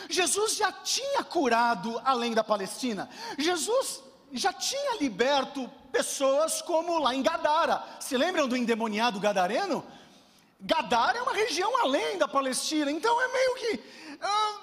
Jesus 0.10 0.56
já 0.56 0.72
tinha 0.72 1.24
curado 1.24 2.02
além 2.04 2.34
da 2.34 2.44
Palestina. 2.44 3.10
Jesus 3.38 4.04
já 4.32 4.52
tinha 4.54 4.98
liberto 4.98 5.70
pessoas 5.92 6.62
como 6.62 7.00
lá 7.00 7.16
em 7.16 7.24
Gadara. 7.24 7.84
Se 8.00 8.18
lembram 8.18 8.48
do 8.48 8.58
endemoniado 8.58 9.20
gadareno? 9.20 9.86
Gadara 10.60 11.20
é 11.20 11.22
uma 11.22 11.34
região 11.34 11.82
além 11.82 12.18
da 12.18 12.28
Palestina, 12.28 12.92
então 12.92 13.22
é 13.22 13.28
meio 13.28 13.56
que. 13.56 13.84
Ah, 14.22 14.60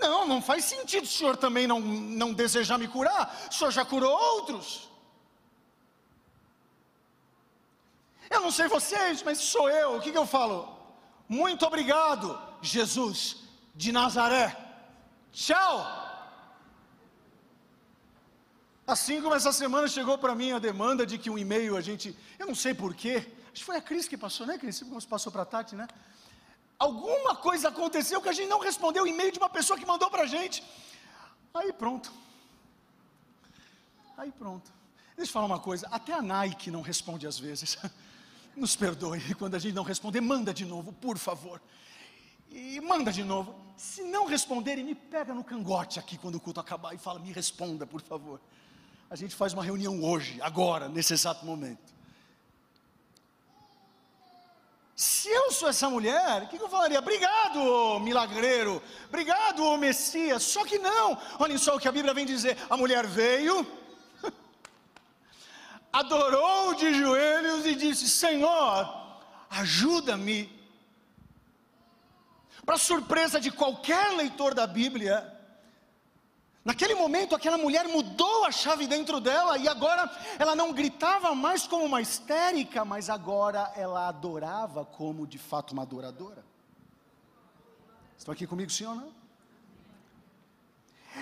não, 0.00 0.26
não 0.26 0.42
faz 0.42 0.64
sentido 0.64 1.04
o 1.04 1.08
senhor 1.08 1.36
também 1.36 1.66
não, 1.66 1.80
não 1.80 2.32
desejar 2.32 2.78
me 2.78 2.88
curar. 2.88 3.48
O 3.50 3.54
senhor 3.54 3.70
já 3.70 3.84
curou 3.84 4.10
outros. 4.10 4.88
Eu 8.30 8.40
não 8.40 8.50
sei 8.50 8.66
vocês, 8.66 9.22
mas 9.22 9.38
sou 9.38 9.68
eu. 9.68 9.96
O 9.96 10.00
que, 10.00 10.10
que 10.10 10.16
eu 10.16 10.26
falo? 10.26 10.76
Muito 11.28 11.66
obrigado, 11.66 12.40
Jesus 12.62 13.41
de 13.74 13.92
Nazaré. 13.92 14.56
Tchau. 15.32 16.02
Assim 18.86 19.22
como 19.22 19.34
essa 19.34 19.52
semana 19.52 19.86
chegou 19.88 20.18
para 20.18 20.34
mim 20.34 20.52
a 20.52 20.58
demanda 20.58 21.06
de 21.06 21.16
que 21.16 21.30
um 21.30 21.38
e-mail 21.38 21.76
a 21.76 21.80
gente, 21.80 22.16
eu 22.38 22.46
não 22.46 22.54
sei 22.54 22.74
porquê, 22.74 23.16
acho 23.44 23.52
que 23.52 23.64
foi 23.64 23.76
a 23.76 23.80
Cris 23.80 24.08
que 24.08 24.18
passou, 24.18 24.46
né, 24.46 24.58
Cris? 24.58 24.82
Como 24.82 25.06
passou 25.06 25.30
para 25.30 25.42
a 25.42 25.46
Tati, 25.46 25.74
né? 25.76 25.86
Alguma 26.78 27.36
coisa 27.36 27.68
aconteceu 27.68 28.20
que 28.20 28.28
a 28.28 28.32
gente 28.32 28.48
não 28.48 28.58
respondeu 28.58 29.04
o 29.04 29.06
e-mail 29.06 29.30
de 29.30 29.38
uma 29.38 29.48
pessoa 29.48 29.78
que 29.78 29.86
mandou 29.86 30.10
para 30.10 30.24
a 30.24 30.26
gente. 30.26 30.62
Aí 31.54 31.72
pronto. 31.72 32.12
Aí 34.16 34.32
pronto. 34.32 34.72
Deixa 35.16 35.30
eu 35.30 35.32
falar 35.32 35.46
uma 35.46 35.60
coisa, 35.60 35.86
até 35.90 36.12
a 36.12 36.20
Nike 36.20 36.70
não 36.70 36.82
responde 36.82 37.26
às 37.26 37.38
vezes. 37.38 37.78
Nos 38.56 38.74
perdoe, 38.74 39.34
quando 39.36 39.54
a 39.54 39.58
gente 39.58 39.74
não 39.74 39.84
responder, 39.84 40.20
manda 40.20 40.52
de 40.52 40.64
novo, 40.64 40.92
por 40.92 41.16
favor. 41.16 41.62
E 42.50 42.80
manda 42.80 43.12
de 43.12 43.22
novo. 43.22 43.54
Se 43.76 44.02
não 44.02 44.26
responderem, 44.26 44.84
me 44.84 44.94
pega 44.94 45.34
no 45.34 45.42
cangote 45.42 45.98
aqui 45.98 46.16
quando 46.18 46.36
o 46.36 46.40
culto 46.40 46.60
acabar 46.60 46.94
e 46.94 46.98
fala: 46.98 47.18
me 47.18 47.32
responda, 47.32 47.86
por 47.86 48.00
favor. 48.00 48.40
A 49.10 49.16
gente 49.16 49.34
faz 49.34 49.52
uma 49.52 49.62
reunião 49.62 50.02
hoje, 50.02 50.40
agora, 50.40 50.88
nesse 50.88 51.12
exato 51.12 51.44
momento. 51.44 51.92
Se 54.94 55.28
eu 55.28 55.50
sou 55.50 55.68
essa 55.68 55.90
mulher, 55.90 56.42
o 56.42 56.48
que, 56.48 56.56
eu 56.56 56.68
falaria? 56.68 56.98
Obrigado, 56.98 57.98
milagreiro. 58.00 58.80
Obrigado, 59.08 59.76
Messias. 59.76 60.42
Só 60.44 60.64
que 60.64 60.78
não. 60.78 61.18
Olhem 61.38 61.58
só 61.58 61.74
o 61.74 61.80
que 61.80 61.88
a 61.88 61.92
Bíblia 61.92 62.14
vem 62.14 62.24
dizer. 62.24 62.56
A 62.70 62.76
mulher 62.76 63.06
veio, 63.06 63.66
adorou 65.92 66.74
de 66.74 66.94
joelhos 66.94 67.66
e 67.66 67.74
disse: 67.74 68.08
Senhor, 68.08 69.18
ajuda-me. 69.50 70.61
Para 72.64 72.78
surpresa 72.78 73.40
de 73.40 73.50
qualquer 73.50 74.12
leitor 74.12 74.54
da 74.54 74.66
Bíblia, 74.66 75.36
naquele 76.64 76.94
momento 76.94 77.34
aquela 77.34 77.58
mulher 77.58 77.88
mudou 77.88 78.44
a 78.44 78.52
chave 78.52 78.86
dentro 78.86 79.20
dela 79.20 79.58
e 79.58 79.66
agora 79.66 80.08
ela 80.38 80.54
não 80.54 80.72
gritava 80.72 81.34
mais 81.34 81.66
como 81.66 81.84
uma 81.84 82.00
histérica, 82.00 82.84
mas 82.84 83.10
agora 83.10 83.72
ela 83.74 84.06
adorava 84.06 84.84
como 84.84 85.26
de 85.26 85.38
fato 85.38 85.72
uma 85.72 85.82
adoradora. 85.82 86.44
Estão 88.16 88.32
aqui 88.32 88.46
comigo, 88.46 88.70
ou 88.86 88.94
não? 88.94 89.12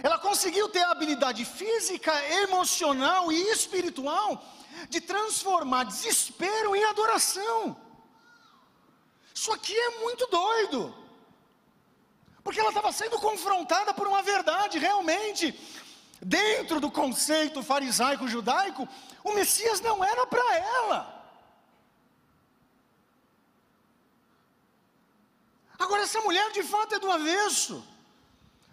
Ela 0.03 0.19
conseguiu 0.19 0.69
ter 0.69 0.83
a 0.83 0.91
habilidade 0.91 1.45
física, 1.47 2.13
emocional 2.43 3.33
e 3.33 3.51
espiritual 3.51 4.45
de 4.91 5.01
transformar 5.01 5.85
desespero 5.85 6.77
em 6.77 6.85
adoração. 6.85 7.77
Isso 9.35 9.51
aqui 9.53 9.75
é 9.75 10.01
muito 10.01 10.27
doido. 10.27 11.00
Ela 12.61 12.69
estava 12.69 12.93
sendo 12.93 13.19
confrontada 13.19 13.93
por 13.95 14.07
uma 14.07 14.23
verdade, 14.23 14.79
realmente. 14.79 15.59
Dentro 16.21 16.81
do 16.81 16.91
conceito 16.91 17.63
farisaico 17.63 18.29
judaico, 18.29 18.87
o 19.25 19.33
Messias 19.33 19.81
não 19.81 20.05
era 20.05 20.27
para 20.27 20.57
ela. 20.57 21.21
Agora, 25.79 26.03
essa 26.03 26.21
mulher 26.21 26.53
de 26.53 26.63
fato 26.63 26.95
é 26.95 26.99
do 26.99 27.11
avesso. 27.11 27.83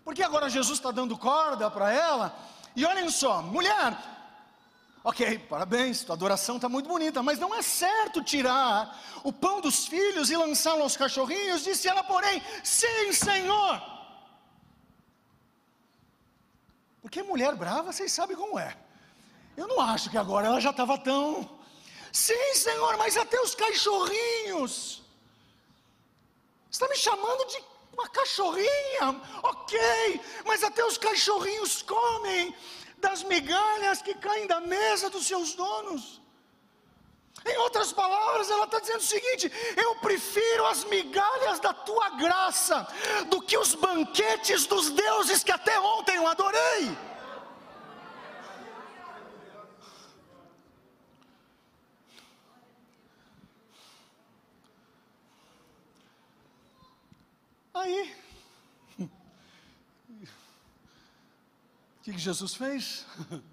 Porque 0.04 0.22
agora 0.22 0.50
Jesus 0.50 0.78
está 0.78 0.92
dando 0.92 1.18
corda 1.18 1.72
para 1.72 1.92
ela. 1.92 2.38
E 2.76 2.86
olhem 2.86 3.10
só, 3.10 3.42
mulher, 3.42 3.98
Ok, 5.10 5.40
parabéns, 5.48 6.04
tua 6.04 6.16
adoração 6.16 6.58
está 6.58 6.68
muito 6.68 6.90
bonita, 6.90 7.24
mas 7.24 7.40
não 7.40 7.56
é 7.56 7.62
certo 7.62 8.22
tirar 8.22 9.02
o 9.24 9.32
pão 9.32 9.62
dos 9.62 9.88
filhos 9.88 10.30
e 10.30 10.36
lançá-lo 10.36 10.82
aos 10.82 10.98
cachorrinhos. 10.98 11.64
Disse 11.64 11.88
ela, 11.88 12.04
porém, 12.04 12.44
sim, 12.62 13.14
Senhor. 13.14 13.82
Porque 17.02 17.24
mulher 17.24 17.56
brava, 17.56 17.94
vocês 17.94 18.12
sabem 18.12 18.36
como 18.36 18.60
é. 18.60 18.76
Eu 19.56 19.66
não 19.66 19.80
acho 19.80 20.10
que 20.10 20.18
agora 20.18 20.48
ela 20.48 20.60
já 20.60 20.72
estava 20.72 20.98
tão. 20.98 21.58
Sim, 22.12 22.54
Senhor, 22.56 22.98
mas 22.98 23.16
até 23.16 23.40
os 23.40 23.56
cachorrinhos. 23.56 25.04
Está 26.70 26.86
me 26.90 26.98
chamando 26.98 27.46
de 27.46 27.64
uma 27.94 28.10
cachorrinha? 28.10 29.22
Ok, 29.42 29.80
mas 30.46 30.66
até 30.66 30.84
os 30.84 30.98
cachorrinhos 30.98 31.82
comem 31.82 32.54
das 32.98 33.24
migalhas 33.24 34.02
que 34.02 34.14
caem 34.16 34.48
da 34.48 34.60
mesa 34.60 35.10
dos 35.10 35.26
seus 35.28 35.54
donos. 35.54 36.22
Em 37.46 37.58
outras 37.58 37.94
palavras, 37.94 38.50
ela 38.50 38.66
está 38.66 38.80
dizendo 38.80 39.00
o 39.00 39.02
seguinte: 39.02 39.52
eu 39.78 39.96
prefiro 39.98 40.66
as 40.66 40.84
migalhas 40.86 41.60
da 41.60 41.74
tua 41.74 42.10
graça 42.12 42.88
do 43.30 43.42
que 43.42 43.58
os 43.58 43.76
banquetes 43.76 44.66
dos 44.66 44.90
deuses 44.90 45.44
que 45.44 45.52
até 45.52 45.80
ontem 45.80 46.16
eu 46.16 46.28
adorei. 46.28 46.98
Aí, 57.74 58.16
que, 62.08 62.14
que 62.14 62.20
Jesus 62.20 62.54
fez? 62.54 63.06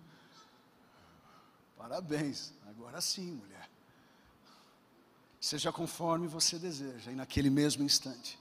Parabéns, 1.76 2.52
agora 2.68 3.00
sim, 3.00 3.32
mulher. 3.32 3.68
Seja 5.40 5.72
conforme 5.72 6.28
você 6.28 6.56
deseja, 6.56 7.10
e 7.10 7.16
naquele 7.16 7.50
mesmo 7.50 7.82
instante, 7.82 8.38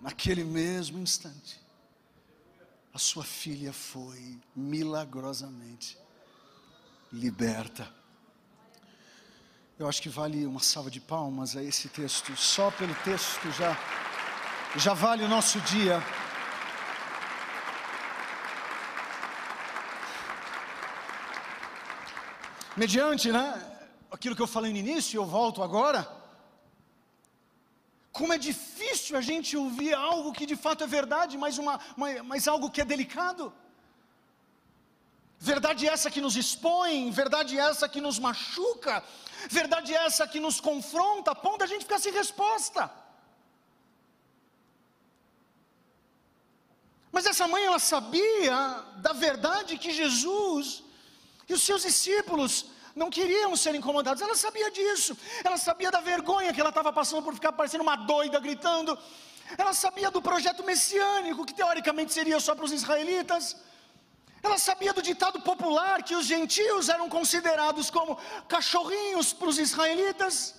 naquele 0.00 0.44
mesmo 0.44 0.98
instante, 1.00 1.60
a 2.94 2.98
sua 2.98 3.24
filha 3.24 3.72
foi 3.72 4.40
milagrosamente 4.54 5.98
liberta. 7.12 7.92
Eu 9.76 9.88
acho 9.88 10.00
que 10.00 10.08
vale 10.08 10.46
uma 10.46 10.60
salva 10.60 10.90
de 10.90 11.00
palmas 11.00 11.56
a 11.56 11.62
esse 11.62 11.88
texto, 11.88 12.36
só 12.36 12.70
pelo 12.70 12.94
texto 13.02 13.50
já, 13.52 13.76
já 14.76 14.94
vale 14.94 15.24
o 15.24 15.28
nosso 15.28 15.60
dia. 15.62 16.00
Mediante, 22.82 23.32
né? 23.36 23.44
Aquilo 24.16 24.36
que 24.36 24.44
eu 24.44 24.52
falei 24.56 24.70
no 24.72 24.78
início, 24.84 25.18
eu 25.20 25.26
volto 25.26 25.64
agora. 25.68 26.00
Como 28.18 28.32
é 28.32 28.38
difícil 28.50 29.16
a 29.20 29.20
gente 29.30 29.56
ouvir 29.56 29.94
algo 29.94 30.32
que 30.36 30.46
de 30.52 30.56
fato 30.64 30.84
é 30.84 30.86
verdade, 30.86 31.36
mas, 31.44 31.58
uma, 31.62 31.74
mas 32.30 32.46
algo 32.46 32.70
que 32.70 32.80
é 32.80 32.84
delicado. 32.84 33.52
Verdade 35.40 35.88
essa 35.88 36.08
que 36.14 36.20
nos 36.20 36.36
expõe, 36.36 37.10
verdade 37.10 37.58
essa 37.58 37.88
que 37.88 38.00
nos 38.06 38.16
machuca, 38.20 39.04
verdade 39.48 39.92
essa 40.06 40.26
que 40.32 40.40
nos 40.46 40.60
confronta, 40.60 41.32
a 41.32 41.40
ponto 41.46 41.64
a 41.64 41.70
gente 41.72 41.86
ficar 41.88 41.98
sem 41.98 42.12
resposta. 42.12 42.90
Mas 47.10 47.26
essa 47.26 47.48
mãe 47.48 47.64
ela 47.64 47.80
sabia 47.80 48.58
da 49.06 49.12
verdade 49.12 49.78
que 49.78 49.92
Jesus 50.02 50.84
e 51.48 51.54
os 51.54 51.62
seus 51.62 51.82
discípulos 51.82 52.66
não 52.94 53.08
queriam 53.10 53.54
ser 53.56 53.74
incomodados, 53.74 54.22
ela 54.22 54.34
sabia 54.34 54.70
disso, 54.70 55.16
ela 55.44 55.56
sabia 55.56 55.90
da 55.90 56.00
vergonha 56.00 56.52
que 56.52 56.60
ela 56.60 56.70
estava 56.70 56.92
passando 56.92 57.22
por 57.22 57.34
ficar 57.34 57.52
parecendo 57.52 57.82
uma 57.82 57.96
doida 57.96 58.40
gritando, 58.40 58.98
ela 59.56 59.72
sabia 59.72 60.10
do 60.10 60.20
projeto 60.20 60.64
messiânico, 60.64 61.46
que 61.46 61.54
teoricamente 61.54 62.12
seria 62.12 62.38
só 62.40 62.54
para 62.54 62.64
os 62.64 62.72
israelitas, 62.72 63.56
ela 64.42 64.58
sabia 64.58 64.92
do 64.92 65.02
ditado 65.02 65.40
popular 65.40 66.02
que 66.02 66.14
os 66.14 66.26
gentios 66.26 66.88
eram 66.88 67.08
considerados 67.08 67.90
como 67.90 68.18
cachorrinhos 68.46 69.32
para 69.32 69.48
os 69.48 69.58
israelitas. 69.58 70.54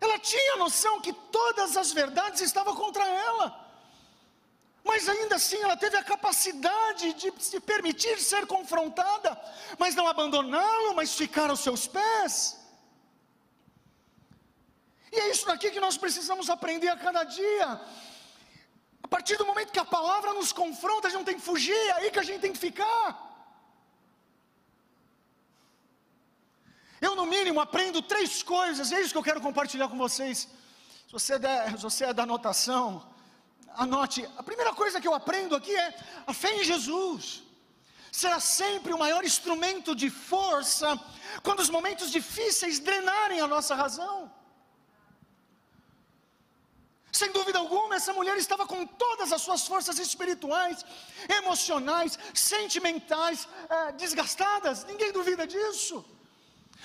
Ela 0.00 0.18
tinha 0.18 0.56
noção 0.56 1.00
que 1.00 1.12
todas 1.12 1.76
as 1.76 1.92
verdades 1.92 2.40
estavam 2.40 2.74
contra 2.74 3.06
ela. 3.06 3.63
Mas 4.84 5.08
ainda 5.08 5.36
assim 5.36 5.60
ela 5.62 5.76
teve 5.76 5.96
a 5.96 6.04
capacidade 6.04 7.14
de 7.14 7.32
se 7.38 7.58
permitir 7.58 8.20
ser 8.20 8.46
confrontada, 8.46 9.30
mas 9.78 9.94
não 9.94 10.06
abandoná-lo, 10.06 10.94
mas 10.94 11.14
ficar 11.14 11.48
aos 11.48 11.60
seus 11.60 11.86
pés. 11.86 12.60
E 15.10 15.16
é 15.16 15.30
isso 15.30 15.46
daqui 15.46 15.70
que 15.70 15.80
nós 15.80 15.96
precisamos 15.96 16.50
aprender 16.50 16.88
a 16.88 16.98
cada 16.98 17.24
dia. 17.24 17.80
A 19.02 19.08
partir 19.08 19.36
do 19.38 19.46
momento 19.46 19.72
que 19.72 19.78
a 19.78 19.84
palavra 19.84 20.34
nos 20.34 20.52
confronta, 20.52 21.06
a 21.06 21.10
gente 21.10 21.18
não 21.18 21.24
tem 21.24 21.36
que 21.36 21.48
fugir, 21.50 21.76
é 21.88 21.92
aí 21.92 22.10
que 22.10 22.18
a 22.18 22.22
gente 22.22 22.40
tem 22.40 22.52
que 22.52 22.58
ficar. 22.58 23.00
Eu, 27.00 27.14
no 27.14 27.24
mínimo, 27.24 27.60
aprendo 27.60 28.02
três 28.02 28.42
coisas, 28.42 28.92
é 28.92 29.00
isso 29.00 29.12
que 29.12 29.18
eu 29.18 29.22
quero 29.22 29.40
compartilhar 29.40 29.88
com 29.88 29.96
vocês. 29.96 30.48
Se 31.06 31.12
você, 31.12 31.38
der, 31.38 31.70
se 31.76 31.82
você 31.82 32.06
é 32.06 32.12
da 32.12 32.24
anotação, 32.24 33.13
anote. 33.74 34.28
A 34.36 34.42
primeira 34.42 34.72
coisa 34.74 35.00
que 35.00 35.08
eu 35.08 35.14
aprendo 35.14 35.56
aqui 35.56 35.74
é 35.74 35.94
a 36.26 36.32
fé 36.32 36.54
em 36.56 36.64
Jesus. 36.64 37.42
Será 38.12 38.38
sempre 38.38 38.92
o 38.92 38.98
maior 38.98 39.24
instrumento 39.24 39.94
de 39.94 40.08
força 40.08 40.88
quando 41.42 41.60
os 41.60 41.70
momentos 41.70 42.10
difíceis 42.10 42.78
drenarem 42.78 43.40
a 43.40 43.46
nossa 43.46 43.74
razão. 43.74 44.30
Sem 47.10 47.30
dúvida 47.30 47.58
alguma, 47.60 47.94
essa 47.94 48.12
mulher 48.12 48.36
estava 48.36 48.66
com 48.66 48.84
todas 48.84 49.32
as 49.32 49.40
suas 49.40 49.66
forças 49.66 49.98
espirituais, 50.00 50.84
emocionais, 51.28 52.18
sentimentais 52.34 53.48
é, 53.68 53.92
desgastadas, 53.92 54.84
ninguém 54.84 55.12
duvida 55.12 55.46
disso. 55.46 56.04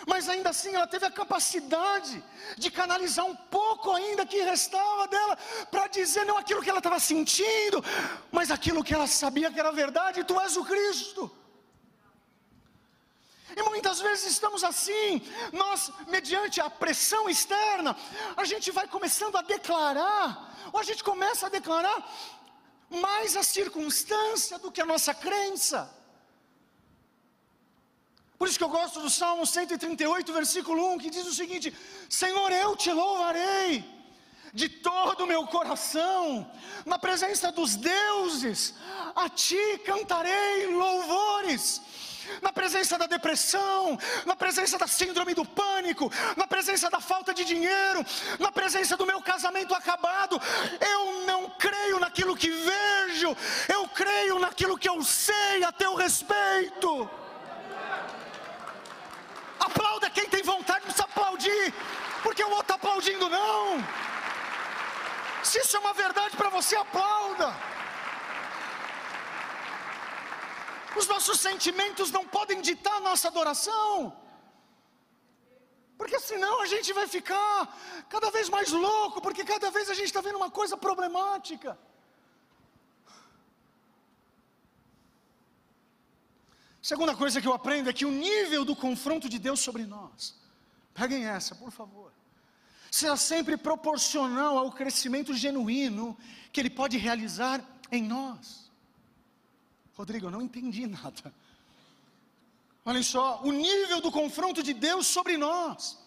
Mas 0.07 0.29
ainda 0.29 0.49
assim 0.49 0.73
ela 0.73 0.87
teve 0.87 1.05
a 1.05 1.11
capacidade 1.11 2.23
de 2.57 2.71
canalizar 2.71 3.25
um 3.25 3.35
pouco 3.35 3.91
ainda 3.91 4.25
que 4.25 4.41
restava 4.41 5.07
dela 5.07 5.37
para 5.69 5.87
dizer 5.87 6.25
não 6.25 6.37
aquilo 6.37 6.61
que 6.61 6.69
ela 6.69 6.79
estava 6.79 6.99
sentindo, 6.99 7.83
mas 8.31 8.51
aquilo 8.51 8.83
que 8.83 8.93
ela 8.93 9.07
sabia 9.07 9.51
que 9.51 9.59
era 9.59 9.71
verdade, 9.71 10.23
tu 10.23 10.39
és 10.39 10.55
o 10.55 10.63
Cristo. 10.63 11.31
E 13.55 13.63
muitas 13.63 13.99
vezes 13.99 14.31
estamos 14.31 14.63
assim, 14.63 15.21
nós, 15.51 15.91
mediante 16.07 16.61
a 16.61 16.69
pressão 16.69 17.29
externa, 17.29 17.95
a 18.37 18.45
gente 18.45 18.71
vai 18.71 18.87
começando 18.87 19.35
a 19.37 19.41
declarar, 19.41 20.55
ou 20.71 20.79
a 20.79 20.83
gente 20.83 21.03
começa 21.03 21.47
a 21.47 21.49
declarar 21.49 21.97
mais 22.89 23.35
a 23.35 23.43
circunstância 23.43 24.57
do 24.59 24.71
que 24.71 24.81
a 24.81 24.85
nossa 24.85 25.13
crença. 25.13 25.98
Por 28.39 28.47
isso 28.47 28.57
que 28.57 28.63
eu 28.63 28.69
gosto 28.69 29.01
do 29.01 29.09
Salmo 29.09 29.45
138, 29.45 30.31
versículo 30.31 30.93
1, 30.93 30.97
que 30.97 31.09
diz 31.09 31.27
o 31.27 31.33
seguinte: 31.33 31.75
Senhor, 32.09 32.49
eu 32.53 32.73
te 32.75 32.89
louvarei 32.89 33.83
de 34.53 34.69
todo 34.69 35.25
o 35.25 35.27
meu 35.27 35.45
coração, 35.45 36.49
na 36.85 36.97
presença 36.97 37.51
dos 37.51 37.75
deuses, 37.75 38.73
a 39.13 39.27
ti 39.27 39.79
cantarei 39.85 40.67
louvores 40.67 41.81
na 42.41 42.53
presença 42.53 42.97
da 42.97 43.07
depressão, 43.07 43.97
na 44.25 44.35
presença 44.35 44.77
da 44.77 44.87
síndrome 44.87 45.33
do 45.33 45.43
pânico, 45.43 46.11
na 46.37 46.47
presença 46.47 46.89
da 46.89 46.99
falta 46.99 47.33
de 47.33 47.43
dinheiro, 47.43 48.05
na 48.39 48.51
presença 48.51 48.95
do 48.95 49.05
meu 49.05 49.21
casamento 49.21 49.73
acabado. 49.73 50.39
Eu 50.79 51.25
não 51.25 51.49
creio 51.57 51.99
naquilo 51.99 52.37
que 52.37 52.49
vejo, 52.49 53.35
eu 53.67 53.87
creio 53.89 54.39
naquilo 54.39 54.77
que 54.77 54.87
eu 54.87 55.03
sei 55.03 55.63
a 55.63 55.71
teu 55.71 55.95
respeito. 55.95 57.09
Aplauda 59.59 60.08
quem 60.19 60.29
tem 60.35 60.43
vontade, 60.43 60.81
não 60.81 60.91
precisa 60.91 61.05
aplaudir, 61.05 61.73
porque 62.23 62.43
o 62.43 62.49
outro 62.49 62.67
está 62.67 62.75
aplaudindo, 62.75 63.29
não. 63.29 63.61
Se 65.49 65.59
isso 65.59 65.75
é 65.77 65.79
uma 65.79 65.93
verdade 65.93 66.35
para 66.35 66.49
você, 66.57 66.75
aplauda. 66.75 67.49
Os 70.99 71.07
nossos 71.07 71.39
sentimentos 71.47 72.11
não 72.11 72.25
podem 72.37 72.59
ditar 72.69 72.95
a 72.97 73.05
nossa 73.09 73.27
adoração. 73.29 73.91
Porque 75.97 76.19
senão 76.19 76.61
a 76.61 76.67
gente 76.73 76.91
vai 76.99 77.07
ficar 77.07 77.55
cada 78.09 78.29
vez 78.35 78.49
mais 78.49 78.69
louco, 78.71 79.21
porque 79.21 79.45
cada 79.53 79.69
vez 79.71 79.89
a 79.89 79.93
gente 79.93 80.09
está 80.11 80.21
vendo 80.27 80.41
uma 80.43 80.51
coisa 80.59 80.75
problemática. 80.75 81.77
Segunda 86.81 87.15
coisa 87.15 87.41
que 87.41 87.47
eu 87.47 87.53
aprendo 87.53 87.89
é 87.89 87.93
que 87.93 88.05
o 88.05 88.11
nível 88.11 88.63
do 88.63 88.75
confronto 88.75 89.27
de 89.27 89.37
Deus 89.37 89.59
sobre 89.59 89.85
nós, 89.85 90.35
peguem 90.93 91.25
essa, 91.25 91.53
por 91.55 91.71
favor, 91.71 92.11
será 92.89 93.17
sempre 93.17 93.57
proporcional 93.57 94.57
ao 94.57 94.71
crescimento 94.71 95.33
genuíno 95.33 96.17
que 96.51 96.59
Ele 96.59 96.69
pode 96.69 96.97
realizar 96.97 97.63
em 97.91 98.03
nós. 98.03 98.71
Rodrigo, 99.95 100.27
eu 100.27 100.31
não 100.31 100.41
entendi 100.41 100.87
nada. 100.87 101.33
Olhem 102.85 103.03
só, 103.03 103.41
o 103.43 103.51
nível 103.51 103.99
do 103.99 104.11
confronto 104.11 104.63
de 104.63 104.73
Deus 104.73 105.05
sobre 105.05 105.37
nós 105.37 105.99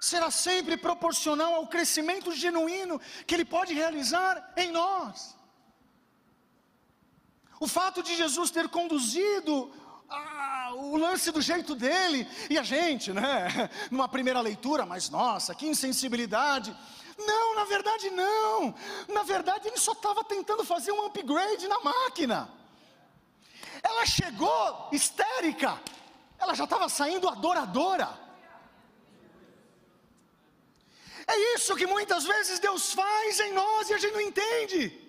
será 0.00 0.30
sempre 0.30 0.76
proporcional 0.76 1.54
ao 1.54 1.68
crescimento 1.68 2.32
genuíno 2.32 3.00
que 3.26 3.34
Ele 3.34 3.44
pode 3.44 3.72
realizar 3.72 4.52
em 4.56 4.72
nós. 4.72 5.35
O 7.58 7.66
fato 7.66 8.02
de 8.02 8.14
Jesus 8.14 8.50
ter 8.50 8.68
conduzido 8.68 9.72
ah, 10.08 10.72
o 10.74 10.96
lance 10.96 11.30
do 11.30 11.40
jeito 11.40 11.74
dele, 11.74 12.28
e 12.50 12.58
a 12.58 12.62
gente, 12.62 13.12
né, 13.12 13.70
numa 13.90 14.08
primeira 14.08 14.40
leitura, 14.40 14.84
mas 14.84 15.08
nossa, 15.08 15.54
que 15.54 15.66
insensibilidade. 15.66 16.76
Não, 17.18 17.54
na 17.54 17.64
verdade 17.64 18.10
não. 18.10 18.74
Na 19.08 19.22
verdade 19.22 19.68
ele 19.68 19.78
só 19.78 19.92
estava 19.92 20.22
tentando 20.22 20.64
fazer 20.64 20.92
um 20.92 21.06
upgrade 21.06 21.66
na 21.66 21.80
máquina. 21.80 22.50
Ela 23.82 24.04
chegou 24.04 24.88
histérica, 24.92 25.80
ela 26.38 26.54
já 26.54 26.64
estava 26.64 26.88
saindo 26.88 27.28
adoradora. 27.28 28.26
É 31.26 31.54
isso 31.54 31.74
que 31.74 31.86
muitas 31.86 32.24
vezes 32.24 32.60
Deus 32.60 32.92
faz 32.92 33.40
em 33.40 33.52
nós 33.52 33.90
e 33.90 33.94
a 33.94 33.98
gente 33.98 34.12
não 34.12 34.20
entende. 34.20 35.05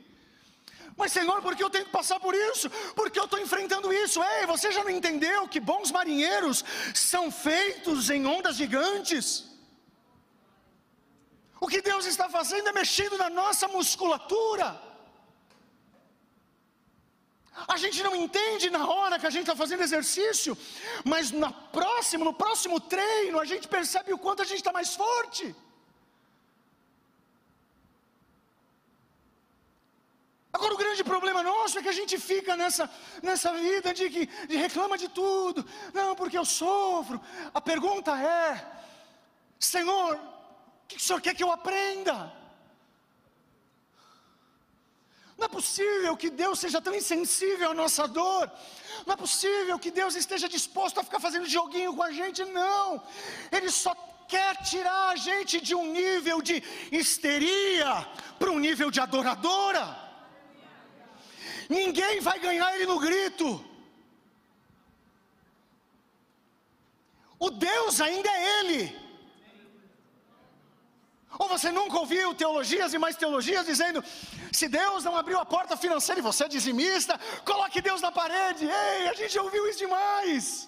Mas 0.98 1.12
Senhor, 1.12 1.40
por 1.44 1.56
que 1.56 1.64
eu 1.64 1.70
tenho 1.70 1.86
que 1.86 1.92
passar 1.92 2.20
por 2.20 2.34
isso? 2.34 2.70
Porque 2.96 3.20
eu 3.20 3.26
estou 3.26 3.40
enfrentando 3.40 3.94
isso. 3.94 4.22
Ei, 4.24 4.48
você 4.48 4.72
já 4.72 4.84
não 4.84 4.90
entendeu 4.90 5.48
que 5.48 5.60
bons 5.60 5.92
marinheiros 5.92 6.66
são 6.96 7.32
feitos 7.32 8.10
em 8.10 8.26
ondas 8.26 8.56
gigantes? 8.56 9.26
O 11.62 11.68
que 11.68 11.82
Deus 11.82 12.06
está 12.06 12.28
fazendo 12.28 12.70
é 12.70 12.74
mexendo 12.74 13.16
na 13.18 13.30
nossa 13.30 13.68
musculatura. 13.68 14.68
A 17.68 17.78
gente 17.78 18.02
não 18.04 18.16
entende 18.16 18.70
na 18.70 18.88
hora 18.88 19.20
que 19.20 19.26
a 19.26 19.30
gente 19.30 19.46
está 19.48 19.56
fazendo 19.56 19.82
exercício, 19.82 20.58
mas 21.04 21.32
na 21.32 21.52
próxima, 21.52 22.26
no 22.26 22.34
próximo 22.34 22.80
treino, 22.80 23.40
a 23.40 23.46
gente 23.46 23.68
percebe 23.68 24.14
o 24.14 24.18
quanto 24.18 24.42
a 24.42 24.46
gente 24.46 24.58
está 24.58 24.72
mais 24.72 24.96
forte. 24.96 25.56
Agora 30.58 30.74
o 30.74 30.78
grande 30.84 31.04
problema 31.04 31.44
nosso 31.44 31.78
é 31.78 31.84
que 31.84 31.94
a 31.94 31.98
gente 32.00 32.18
fica 32.18 32.56
nessa, 32.62 32.90
nessa 33.22 33.50
vida 33.54 33.94
de 33.94 34.10
que 34.14 34.26
de 34.52 34.56
reclama 34.58 34.98
de 34.98 35.08
tudo. 35.08 35.64
Não, 35.94 36.16
porque 36.16 36.36
eu 36.36 36.46
sofro. 36.46 37.22
A 37.54 37.62
pergunta 37.62 38.12
é: 38.20 38.66
Senhor, 39.60 40.16
o 40.16 40.88
que 40.88 40.98
o 40.98 41.00
Senhor 41.00 41.22
quer 41.22 41.36
que 41.36 41.44
eu 41.44 41.52
aprenda? 41.52 42.16
Não 45.38 45.46
é 45.46 45.52
possível 45.58 46.18
que 46.18 46.32
Deus 46.32 46.58
seja 46.64 46.82
tão 46.82 46.96
insensível 47.02 47.70
à 47.70 47.76
nossa 47.76 48.08
dor. 48.08 48.52
Não 49.06 49.14
é 49.14 49.18
possível 49.26 49.78
que 49.78 49.92
Deus 49.92 50.16
esteja 50.16 50.50
disposto 50.50 51.00
a 51.00 51.04
ficar 51.04 51.20
fazendo 51.20 51.54
joguinho 51.58 51.96
com 51.96 52.02
a 52.02 52.12
gente. 52.12 52.44
Não. 52.46 53.00
Ele 53.52 53.70
só 53.70 53.94
quer 54.28 54.56
tirar 54.64 55.10
a 55.10 55.16
gente 55.16 55.62
de 55.62 55.76
um 55.76 55.86
nível 56.02 56.42
de 56.42 56.64
histeria 56.92 57.94
para 58.40 58.50
um 58.50 58.58
nível 58.58 58.90
de 58.90 59.00
adoradora. 59.00 60.07
Ninguém 61.70 62.20
vai 62.20 62.40
ganhar 62.40 62.74
ele 62.76 62.86
no 62.86 63.00
grito. 63.00 63.64
O 67.40 67.50
Deus 67.50 68.02
ainda 68.02 68.30
é 68.30 68.60
Ele. 68.60 69.08
Ou 71.40 71.48
você 71.48 71.72
nunca 71.72 72.00
ouviu 72.00 72.34
teologias 72.34 72.94
e 72.94 72.98
mais 72.98 73.16
teologias 73.16 73.66
dizendo: 73.66 74.04
se 74.52 74.68
Deus 74.68 75.04
não 75.04 75.16
abriu 75.16 75.40
a 75.40 75.46
porta 75.46 75.78
financeira 75.78 76.20
e 76.20 76.24
você 76.24 76.46
é 76.46 76.48
dizimista, 76.48 77.20
coloque 77.46 77.82
Deus 77.82 78.02
na 78.02 78.12
parede. 78.12 78.66
Ei, 78.66 79.08
a 79.08 79.14
gente 79.14 79.34
já 79.34 79.44
ouviu 79.44 79.68
isso 79.70 79.80
demais. 79.80 80.68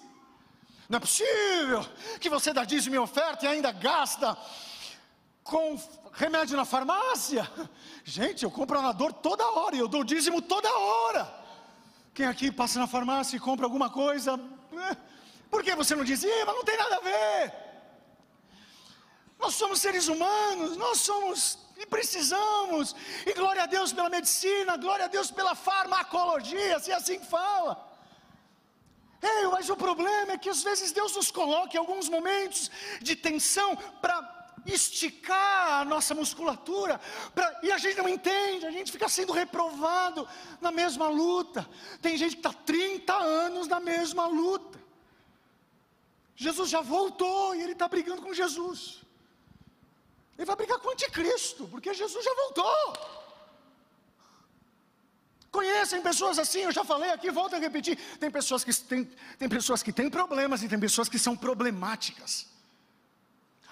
Não 0.88 0.98
é 0.98 1.00
possível 1.00 1.84
que 2.20 2.28
você 2.28 2.52
dá 2.52 2.64
dízimo 2.64 2.94
e 2.94 2.98
oferta 2.98 3.44
e 3.44 3.48
ainda 3.48 3.72
gasta 3.72 4.36
com 5.42 5.76
remédio 6.12 6.56
na 6.56 6.64
farmácia. 6.64 7.50
Gente, 8.04 8.44
eu 8.44 8.50
compro 8.50 8.80
na 8.80 8.92
dor 8.92 9.12
toda 9.12 9.44
hora 9.50 9.76
e 9.76 9.78
eu 9.78 9.88
dou 9.88 10.04
dízimo 10.04 10.42
toda 10.42 10.68
hora. 10.70 11.40
Quem 12.12 12.26
aqui 12.26 12.50
passa 12.50 12.78
na 12.78 12.86
farmácia 12.86 13.36
e 13.36 13.40
compra 13.40 13.66
alguma 13.66 13.90
coisa? 13.90 14.38
Eh, 14.72 14.96
por 15.50 15.62
que 15.62 15.74
você 15.74 15.94
não 15.94 16.04
dizima? 16.04 16.52
Não 16.52 16.64
tem 16.64 16.76
nada 16.76 16.96
a 16.96 17.00
ver. 17.00 17.54
Nós 19.38 19.54
somos 19.54 19.80
seres 19.80 20.06
humanos, 20.08 20.76
nós 20.76 20.98
somos 20.98 21.58
e 21.76 21.86
precisamos. 21.86 22.94
E 23.26 23.32
glória 23.32 23.62
a 23.62 23.66
Deus 23.66 23.92
pela 23.92 24.10
medicina, 24.10 24.76
glória 24.76 25.06
a 25.06 25.08
Deus 25.08 25.30
pela 25.30 25.54
farmacologia, 25.54 26.78
se 26.78 26.92
assim 26.92 27.18
fala. 27.20 27.88
Ei, 29.22 29.46
mas 29.48 29.68
o 29.68 29.76
problema 29.76 30.32
é 30.32 30.38
que 30.38 30.48
às 30.48 30.62
vezes 30.62 30.92
Deus 30.92 31.14
nos 31.14 31.30
coloca 31.30 31.76
em 31.76 31.78
alguns 31.78 32.08
momentos 32.08 32.70
de 33.00 33.14
tensão 33.14 33.76
para 34.00 34.39
esticar 34.66 35.80
a 35.80 35.84
nossa 35.84 36.14
musculatura, 36.14 37.00
pra, 37.34 37.60
e 37.62 37.70
a 37.70 37.78
gente 37.78 37.98
não 37.98 38.08
entende, 38.08 38.66
a 38.66 38.70
gente 38.70 38.92
fica 38.92 39.08
sendo 39.08 39.32
reprovado 39.32 40.28
na 40.60 40.70
mesma 40.70 41.08
luta. 41.08 41.68
Tem 42.00 42.16
gente 42.16 42.36
que 42.36 42.46
está 42.46 42.52
30 42.52 43.12
anos 43.14 43.68
na 43.68 43.80
mesma 43.80 44.26
luta. 44.26 44.78
Jesus 46.36 46.70
já 46.70 46.80
voltou 46.80 47.54
e 47.54 47.62
ele 47.62 47.72
está 47.72 47.86
brigando 47.86 48.22
com 48.22 48.32
Jesus. 48.32 49.02
Ele 50.36 50.46
vai 50.46 50.56
brigar 50.56 50.78
com 50.78 50.88
o 50.88 50.92
anticristo, 50.92 51.68
porque 51.68 51.92
Jesus 51.92 52.24
já 52.24 52.34
voltou. 52.34 53.20
Conhecem 55.50 56.00
pessoas 56.00 56.38
assim, 56.38 56.60
eu 56.60 56.72
já 56.72 56.84
falei 56.84 57.10
aqui, 57.10 57.30
volto 57.30 57.56
a 57.56 57.58
repetir. 57.58 57.98
Tem 58.18 58.30
pessoas 58.30 58.62
que 58.62 58.72
têm, 58.72 59.04
tem 59.38 59.48
pessoas 59.48 59.82
que 59.82 59.92
têm 59.92 60.08
problemas 60.08 60.62
e 60.62 60.68
tem 60.68 60.78
pessoas 60.78 61.08
que 61.08 61.18
são 61.18 61.36
problemáticas. 61.36 62.49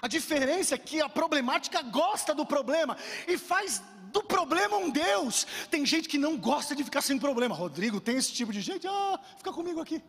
A 0.00 0.08
diferença 0.08 0.74
é 0.74 0.78
que 0.78 1.00
a 1.00 1.08
problemática 1.08 1.82
gosta 1.82 2.34
do 2.34 2.46
problema 2.46 2.96
e 3.26 3.36
faz 3.36 3.82
do 4.12 4.22
problema 4.22 4.76
um 4.76 4.90
Deus. 4.90 5.46
Tem 5.70 5.84
gente 5.84 6.08
que 6.08 6.18
não 6.18 6.36
gosta 6.36 6.74
de 6.74 6.84
ficar 6.84 7.02
sem 7.02 7.18
problema. 7.18 7.54
Rodrigo 7.54 8.00
tem 8.00 8.16
esse 8.16 8.32
tipo 8.32 8.52
de 8.52 8.60
gente. 8.60 8.86
Ah, 8.86 9.18
fica 9.36 9.52
comigo 9.52 9.80
aqui. 9.80 10.02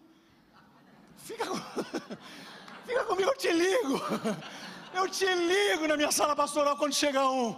Fica, 1.17 1.45
fica 2.85 3.03
comigo, 3.05 3.29
eu 3.29 3.37
te 3.37 3.51
ligo. 3.51 4.01
Eu 4.93 5.07
te 5.07 5.25
ligo 5.25 5.87
na 5.87 5.95
minha 5.95 6.11
sala 6.11 6.35
pastoral 6.35 6.75
quando 6.77 6.93
chega 6.93 7.29
um. 7.29 7.55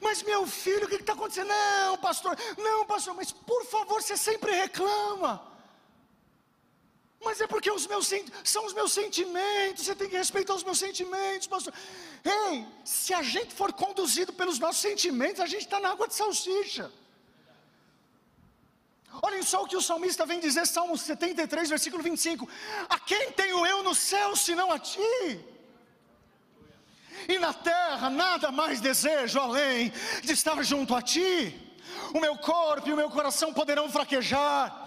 Mas 0.00 0.22
meu 0.22 0.46
filho, 0.46 0.86
o 0.86 0.88
que 0.88 0.94
está 0.96 1.12
acontecendo? 1.12 1.48
Não, 1.48 1.98
pastor, 1.98 2.36
não, 2.56 2.86
pastor, 2.86 3.14
mas 3.14 3.32
por 3.32 3.64
favor, 3.66 4.00
você 4.00 4.16
sempre 4.16 4.52
reclama. 4.52 5.49
Mas 7.22 7.40
é 7.40 7.46
porque 7.46 7.70
os 7.70 7.86
meus 7.86 8.08
são 8.44 8.64
os 8.64 8.72
meus 8.72 8.92
sentimentos, 8.92 9.84
você 9.84 9.94
tem 9.94 10.08
que 10.08 10.16
respeitar 10.16 10.54
os 10.54 10.64
meus 10.64 10.78
sentimentos, 10.78 11.46
pastor. 11.46 11.74
Ei, 12.24 12.66
se 12.84 13.12
a 13.12 13.22
gente 13.22 13.54
for 13.54 13.72
conduzido 13.72 14.32
pelos 14.32 14.58
nossos 14.58 14.80
sentimentos, 14.80 15.40
a 15.40 15.46
gente 15.46 15.64
está 15.64 15.78
na 15.78 15.90
água 15.90 16.08
de 16.08 16.14
salsicha. 16.14 16.90
Olhem 19.22 19.42
só 19.42 19.62
o 19.62 19.68
que 19.68 19.76
o 19.76 19.82
salmista 19.82 20.24
vem 20.24 20.40
dizer, 20.40 20.66
Salmo 20.66 20.96
73, 20.96 21.68
versículo 21.68 22.02
25: 22.02 22.48
A 22.88 22.98
quem 22.98 23.32
tenho 23.32 23.66
eu 23.66 23.82
no 23.82 23.94
céu 23.94 24.34
senão 24.34 24.72
a 24.72 24.78
ti? 24.78 25.40
e 27.28 27.38
na 27.38 27.52
terra 27.52 28.10
nada 28.10 28.50
mais 28.50 28.80
desejo 28.80 29.38
além 29.38 29.92
de 30.22 30.32
estar 30.32 30.62
junto 30.62 30.94
a 30.94 31.02
ti. 31.02 31.56
O 32.14 32.20
meu 32.20 32.36
corpo 32.36 32.88
e 32.88 32.92
o 32.92 32.96
meu 32.96 33.10
coração 33.10 33.52
poderão 33.52 33.90
fraquejar, 33.90 34.79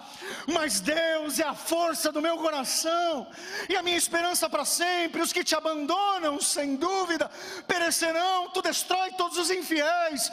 mas 0.52 0.80
Deus 0.80 1.38
é 1.38 1.44
a 1.44 1.54
força 1.54 2.10
do 2.12 2.22
meu 2.22 2.36
coração 2.38 3.26
e 3.68 3.76
a 3.76 3.82
minha 3.82 3.96
esperança 3.96 4.48
para 4.48 4.64
sempre. 4.64 5.22
Os 5.22 5.32
que 5.32 5.44
te 5.44 5.54
abandonam, 5.54 6.40
sem 6.40 6.76
dúvida, 6.76 7.30
perecerão. 7.66 8.50
Tu 8.50 8.62
destrói 8.62 9.12
todos 9.12 9.38
os 9.38 9.50
infiéis. 9.50 10.30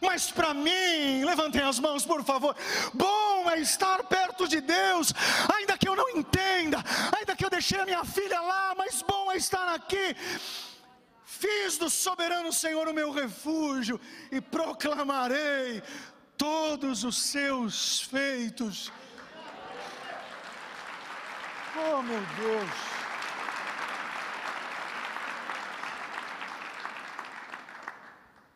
Mas 0.00 0.30
para 0.30 0.52
mim, 0.52 1.24
levantem 1.24 1.62
as 1.62 1.78
mãos, 1.78 2.04
por 2.04 2.24
favor. 2.24 2.56
Bom 2.92 3.48
é 3.50 3.60
estar 3.60 4.02
perto 4.04 4.48
de 4.48 4.60
Deus, 4.60 5.12
ainda 5.54 5.78
que 5.78 5.88
eu 5.88 5.94
não 5.94 6.08
entenda, 6.10 6.82
ainda 7.16 7.36
que 7.36 7.44
eu 7.44 7.50
deixei 7.50 7.80
a 7.80 7.84
minha 7.84 8.04
filha 8.04 8.40
lá, 8.40 8.74
mas 8.76 9.02
bom 9.02 9.30
é 9.30 9.36
estar 9.36 9.68
aqui 9.68 10.16
Fiz 11.42 11.76
do 11.76 11.90
soberano 11.90 12.52
Senhor 12.52 12.86
o 12.86 12.94
meu 12.94 13.10
refúgio 13.10 14.00
e 14.30 14.40
proclamarei 14.40 15.82
todos 16.36 17.02
os 17.02 17.20
seus 17.20 18.02
feitos. 18.02 18.92
Oh, 21.74 22.02
meu 22.02 22.20
Deus. 22.20 22.70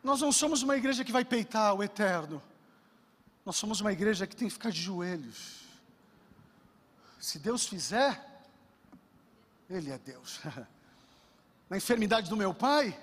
Nós 0.03 0.21
não 0.21 0.31
somos 0.31 0.61
uma 0.61 0.77
igreja 0.77 1.03
que 1.03 1.11
vai 1.11 1.25
peitar 1.25 1.73
o 1.73 1.83
eterno. 1.83 2.41
Nós 3.45 3.55
somos 3.55 3.81
uma 3.81 3.91
igreja 3.91 4.27
que 4.27 4.35
tem 4.35 4.47
que 4.47 4.53
ficar 4.53 4.71
de 4.71 4.81
joelhos. 4.81 5.65
Se 7.19 7.39
Deus 7.39 7.65
fizer, 7.65 8.23
Ele 9.69 9.91
é 9.91 9.97
Deus. 9.97 10.39
na 11.69 11.77
enfermidade 11.77 12.29
do 12.29 12.37
meu 12.37 12.53
pai, 12.53 12.97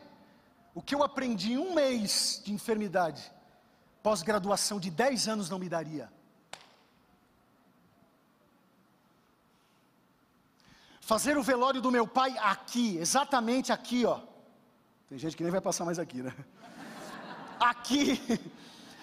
o 0.75 0.81
que 0.81 0.95
eu 0.95 1.03
aprendi 1.03 1.53
em 1.53 1.59
um 1.59 1.75
mês 1.75 2.41
de 2.45 2.53
enfermidade, 2.53 3.31
pós-graduação 4.03 4.79
de 4.79 4.91
10 4.91 5.29
anos 5.29 5.51
não 5.51 5.59
me 5.59 5.69
daria. 5.69 6.11
Fazer 11.05 11.37
o 11.37 11.43
velório 11.43 11.81
do 11.81 11.91
meu 11.91 12.07
pai 12.07 12.35
aqui, 12.39 12.97
exatamente 12.97 13.73
aqui, 13.73 14.07
ó. 14.07 14.21
Tem 15.09 15.19
gente 15.19 15.37
que 15.37 15.43
nem 15.43 15.53
vai 15.53 15.61
passar 15.61 15.85
mais 15.85 15.99
aqui, 15.99 16.23
né? 16.23 16.35
Aqui. 17.61 18.21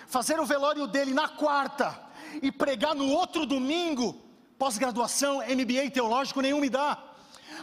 Fazer 0.08 0.40
o 0.40 0.46
velório 0.46 0.88
dele 0.88 1.14
na 1.14 1.30
quarta 1.30 1.98
e 2.42 2.52
pregar 2.52 2.96
no 2.96 3.08
outro 3.08 3.46
domingo, 3.46 4.20
pós-graduação, 4.58 5.38
MBA 5.38 5.92
teológico, 5.92 6.42
nenhum 6.42 6.60
me 6.60 6.70
dá 6.70 7.12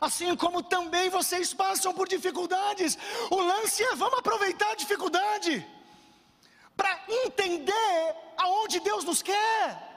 assim 0.01 0.37
como 0.37 0.63
também 0.63 1.11
vocês 1.11 1.53
passam 1.53 1.93
por 1.93 2.09
dificuldades. 2.09 2.97
O 3.31 3.41
lance 3.41 3.83
é 3.83 3.97
vamos 3.97 4.19
aproveitar 4.19 4.71
a 4.71 4.77
dificuldade 4.77 5.67
para 6.77 7.01
entender 7.09 8.17
aonde 8.37 8.79
Deus 8.81 9.05
nos 9.05 9.23
quer. 9.23 9.88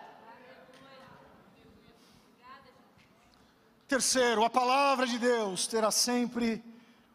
Terceiro, 3.92 4.46
a 4.46 4.50
palavra 4.50 5.06
de 5.06 5.20
Deus 5.20 5.68
terá 5.68 5.92
sempre 5.92 6.64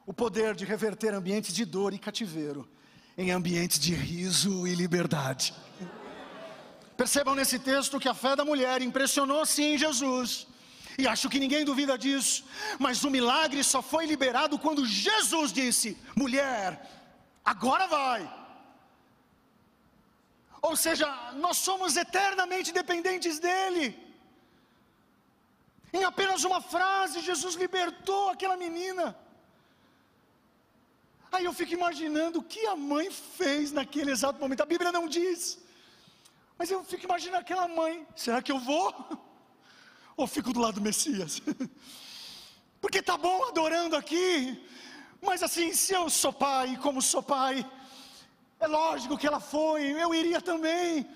o 0.04 0.12
poder 0.12 0.54
de 0.54 0.66
reverter 0.66 1.14
ambientes 1.14 1.54
de 1.54 1.64
dor 1.64 1.94
e 1.94 1.98
cativeiro 1.98 2.68
em 3.16 3.30
ambientes 3.30 3.78
de 3.78 3.94
riso 3.94 4.66
e 4.66 4.74
liberdade. 4.74 5.54
Percebam 6.94 7.34
nesse 7.34 7.58
texto 7.58 7.98
que 7.98 8.10
a 8.10 8.12
fé 8.12 8.36
da 8.36 8.44
mulher 8.44 8.82
impressionou 8.82 9.46
sim 9.46 9.78
Jesus 9.78 10.46
e 10.98 11.08
acho 11.08 11.30
que 11.30 11.38
ninguém 11.38 11.64
duvida 11.64 11.96
disso, 11.96 12.44
mas 12.78 13.04
o 13.04 13.10
milagre 13.10 13.64
só 13.64 13.80
foi 13.80 14.04
liberado 14.04 14.58
quando 14.58 14.84
Jesus 14.84 15.54
disse: 15.54 15.96
mulher, 16.14 16.78
agora 17.42 17.86
vai. 17.86 18.30
Ou 20.60 20.76
seja, 20.76 21.06
nós 21.36 21.56
somos 21.56 21.96
eternamente 21.96 22.70
dependentes 22.70 23.38
dEle. 23.38 24.05
Em 25.96 26.04
apenas 26.04 26.44
uma 26.44 26.60
frase, 26.60 27.26
Jesus 27.30 27.54
libertou 27.54 28.24
aquela 28.30 28.56
menina. 28.64 29.04
Aí 31.32 31.44
eu 31.46 31.54
fico 31.58 31.72
imaginando 31.78 32.38
o 32.38 32.46
que 32.52 32.62
a 32.66 32.76
mãe 32.76 33.06
fez 33.10 33.72
naquele 33.78 34.10
exato 34.10 34.38
momento. 34.38 34.62
A 34.62 34.72
Bíblia 34.72 34.92
não 34.92 35.08
diz. 35.16 35.58
Mas 36.58 36.70
eu 36.70 36.84
fico 36.90 37.04
imaginando 37.08 37.40
aquela 37.46 37.66
mãe: 37.66 38.06
será 38.14 38.42
que 38.42 38.52
eu 38.52 38.58
vou? 38.58 38.92
Ou 40.20 40.26
fico 40.26 40.52
do 40.52 40.60
lado 40.60 40.74
do 40.74 40.86
Messias? 40.88 41.40
Porque 42.82 43.00
tá 43.10 43.16
bom 43.16 43.38
adorando 43.48 43.96
aqui, 43.96 44.22
mas 45.22 45.42
assim, 45.42 45.72
se 45.72 45.94
eu 45.94 46.10
sou 46.10 46.32
pai, 46.32 46.78
como 46.82 47.00
sou 47.00 47.22
pai, 47.22 47.54
é 48.60 48.66
lógico 48.66 49.16
que 49.16 49.26
ela 49.26 49.40
foi, 49.40 49.82
eu 50.04 50.14
iria 50.14 50.42
também. 50.42 51.08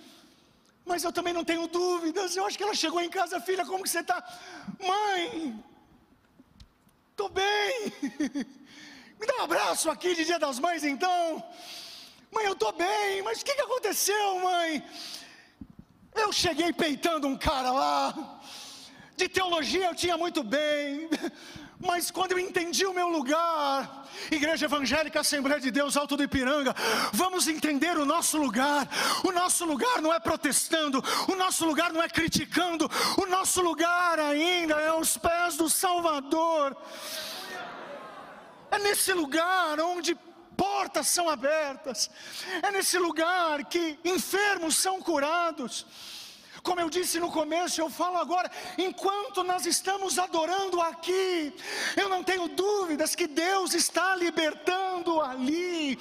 Mas 0.91 1.05
eu 1.05 1.13
também 1.13 1.33
não 1.33 1.45
tenho 1.45 1.69
dúvidas. 1.69 2.35
Eu 2.35 2.45
acho 2.45 2.59
que 2.59 2.65
ela 2.65 2.75
chegou 2.75 3.01
em 3.01 3.09
casa, 3.09 3.41
filha, 3.41 3.65
como 3.65 3.85
que 3.85 3.91
você 3.91 4.01
está? 4.01 4.19
Mãe, 4.91 5.63
estou 7.13 7.29
bem. 7.29 7.93
Me 9.19 9.25
dá 9.25 9.37
um 9.37 9.45
abraço 9.45 9.89
aqui 9.89 10.17
de 10.17 10.25
Dia 10.25 10.41
das 10.41 10.59
Mães, 10.59 10.83
então. 10.83 11.45
Mãe, 12.33 12.45
eu 12.45 12.55
estou 12.55 12.73
bem, 12.73 13.23
mas 13.23 13.41
o 13.41 13.45
que, 13.45 13.55
que 13.55 13.61
aconteceu, 13.61 14.41
mãe? 14.41 14.85
Eu 16.15 16.33
cheguei 16.33 16.73
peitando 16.73 17.29
um 17.29 17.37
cara 17.39 17.71
lá. 17.71 18.41
De 19.17 19.29
teologia 19.29 19.87
eu 19.87 19.95
tinha 19.95 20.17
muito 20.17 20.43
bem, 20.43 21.09
mas 21.81 22.11
quando 22.11 22.33
eu 22.33 22.39
entendi 22.39 22.85
o 22.85 22.93
meu 22.93 23.09
lugar, 23.09 24.07
Igreja 24.31 24.67
Evangélica 24.67 25.21
Assembleia 25.21 25.59
de 25.59 25.71
Deus 25.71 25.97
Alto 25.97 26.15
do 26.17 26.23
Ipiranga, 26.23 26.75
vamos 27.13 27.49
entender 27.49 27.97
o 27.97 28.05
nosso 28.05 28.37
lugar. 28.37 28.87
O 29.25 29.33
nosso 29.33 29.65
lugar 29.65 30.03
não 30.03 30.13
é 30.13 30.21
protestando, 30.21 31.03
o 31.27 31.35
nosso 31.35 31.65
lugar 31.65 31.91
não 31.91 32.03
é 32.03 32.09
criticando, 32.09 32.89
o 33.17 33.27
nosso 33.27 33.63
lugar 33.63 34.19
ainda 34.19 34.75
é 34.75 34.89
aos 34.89 35.17
pés 35.17 35.57
do 35.57 35.71
Salvador. 35.71 36.77
É 38.71 38.79
nesse 38.79 39.15
lugar 39.15 39.81
onde 39.81 40.15
portas 40.57 41.09
são 41.09 41.31
abertas, 41.31 42.11
é 42.63 42.71
nesse 42.71 42.99
lugar 42.99 43.65
que 43.65 43.99
enfermos 44.05 44.77
são 44.77 45.01
curados 45.01 45.87
como 46.63 46.81
eu 46.81 46.91
disse 46.91 47.19
no 47.19 47.31
começo, 47.31 47.81
eu 47.81 47.89
falo 47.89 48.19
agora, 48.19 48.51
enquanto 48.77 49.43
nós 49.43 49.67
estamos 49.67 50.19
adorando 50.19 50.81
aqui, 50.81 51.55
eu 51.97 52.09
não 52.09 52.23
tenho 52.23 52.49
dúvidas 52.49 53.15
que 53.15 53.27
Deus 53.27 53.75
está 53.75 54.15
libertando 54.17 55.21
ali. 55.21 55.99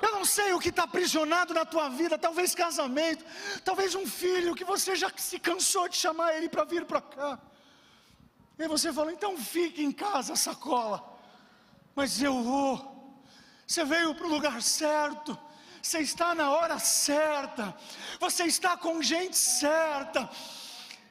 Eu 0.00 0.12
não 0.12 0.24
sei 0.24 0.52
o 0.52 0.58
que 0.58 0.70
está 0.70 0.84
aprisionado 0.84 1.52
na 1.52 1.64
tua 1.64 1.88
vida, 1.88 2.18
talvez 2.18 2.54
casamento, 2.54 3.24
talvez 3.64 3.94
um 3.94 4.06
filho 4.06 4.54
que 4.54 4.64
você 4.64 4.96
já 4.96 5.10
se 5.16 5.38
cansou 5.38 5.88
de 5.88 5.96
chamar 5.96 6.36
ele 6.36 6.48
para 6.48 6.64
vir 6.64 6.84
para 6.84 7.00
cá. 7.00 7.38
E 8.58 8.66
você 8.66 8.92
fala, 8.92 9.12
então 9.12 9.36
fique 9.36 9.82
em 9.84 9.92
casa, 9.92 10.34
sacola. 10.34 11.16
Mas 11.94 12.20
eu 12.22 12.42
vou. 12.42 13.22
Você 13.66 13.84
veio 13.84 14.14
para 14.14 14.26
o 14.26 14.30
lugar 14.30 14.62
certo 14.62 15.38
você 15.82 16.00
está 16.00 16.34
na 16.34 16.50
hora 16.50 16.78
certa, 16.78 17.74
você 18.18 18.44
está 18.44 18.76
com 18.76 19.02
gente 19.02 19.36
certa, 19.36 20.28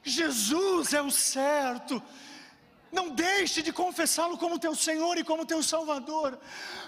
Jesus 0.04 0.94
é 0.94 1.02
o 1.02 1.12
certo. 1.12 2.02
Não 2.92 3.10
deixe 3.10 3.62
de 3.62 3.74
confessá-lo 3.74 4.38
como 4.38 4.58
teu 4.58 4.74
Senhor 4.74 5.18
e 5.18 5.24
como 5.24 5.46
teu 5.46 5.62
Salvador. 5.62 6.40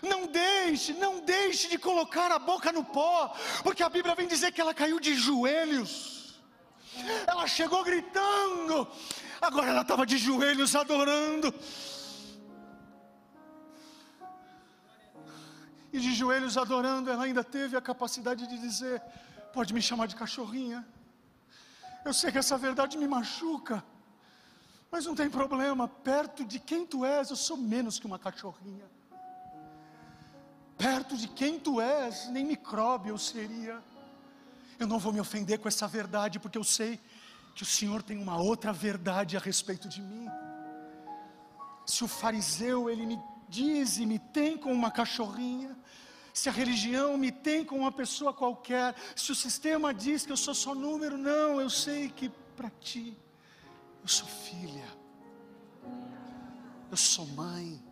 Não 0.01 0.27
deixe, 0.27 0.93
não 0.93 1.19
deixe 1.19 1.67
de 1.67 1.77
colocar 1.77 2.31
a 2.31 2.39
boca 2.39 2.71
no 2.71 2.83
pó, 2.83 3.35
porque 3.63 3.83
a 3.83 3.89
Bíblia 3.89 4.15
vem 4.15 4.27
dizer 4.27 4.51
que 4.53 4.61
ela 4.61 4.73
caiu 4.73 4.99
de 4.99 5.13
joelhos. 5.13 6.39
Ela 7.27 7.47
chegou 7.47 7.83
gritando, 7.83 8.87
agora 9.41 9.69
ela 9.69 9.81
estava 9.81 10.05
de 10.05 10.17
joelhos 10.17 10.75
adorando. 10.75 11.53
E 15.91 15.99
de 15.99 16.13
joelhos 16.13 16.57
adorando, 16.57 17.09
ela 17.09 17.23
ainda 17.23 17.43
teve 17.43 17.75
a 17.75 17.81
capacidade 17.81 18.47
de 18.47 18.57
dizer: 18.57 19.01
Pode 19.53 19.73
me 19.73 19.81
chamar 19.81 20.07
de 20.07 20.15
cachorrinha. 20.15 20.87
Eu 22.05 22.13
sei 22.13 22.31
que 22.31 22.37
essa 22.37 22.57
verdade 22.57 22.97
me 22.97 23.07
machuca, 23.07 23.83
mas 24.91 25.05
não 25.05 25.15
tem 25.15 25.29
problema, 25.29 25.87
perto 25.87 26.45
de 26.45 26.59
quem 26.59 26.85
tu 26.85 27.05
és, 27.05 27.29
eu 27.29 27.35
sou 27.35 27.57
menos 27.57 27.99
que 27.99 28.05
uma 28.05 28.17
cachorrinha. 28.17 28.85
Perto 30.77 31.17
de 31.17 31.27
quem 31.27 31.59
tu 31.59 31.81
és, 31.81 32.29
nem 32.29 32.45
micróbio 32.45 33.11
eu 33.11 33.17
seria. 33.17 33.83
Eu 34.79 34.87
não 34.87 34.97
vou 34.97 35.11
me 35.11 35.19
ofender 35.19 35.59
com 35.59 35.67
essa 35.67 35.85
verdade, 35.87 36.39
porque 36.39 36.57
eu 36.57 36.63
sei 36.63 36.99
que 37.53 37.63
o 37.63 37.65
Senhor 37.65 38.01
tem 38.01 38.17
uma 38.17 38.41
outra 38.41 38.71
verdade 38.71 39.35
a 39.35 39.39
respeito 39.39 39.89
de 39.89 40.01
mim. 40.01 40.29
Se 41.85 42.03
o 42.03 42.07
fariseu 42.07 42.89
ele 42.89 43.05
me 43.05 43.19
diz 43.49 43.97
e 43.97 44.05
me 44.05 44.19
tem 44.19 44.57
como 44.57 44.73
uma 44.73 44.89
cachorrinha, 44.89 45.68
se 46.39 46.47
a 46.47 46.53
religião 46.53 47.17
me 47.17 47.33
tem 47.33 47.65
como 47.65 47.81
uma 47.81 47.91
pessoa 47.91 48.33
qualquer, 48.33 48.95
se 49.13 49.29
o 49.29 49.35
sistema 49.35 49.93
diz 49.93 50.25
que 50.25 50.31
eu 50.31 50.37
sou 50.37 50.55
só 50.55 50.73
número, 50.73 51.17
não, 51.17 51.59
eu 51.59 51.69
sei 51.69 52.07
que 52.09 52.29
para 52.55 52.69
ti 52.79 53.17
eu 54.01 54.07
sou 54.07 54.25
filha, 54.25 54.87
eu 56.89 56.95
sou 56.95 57.25
mãe, 57.27 57.83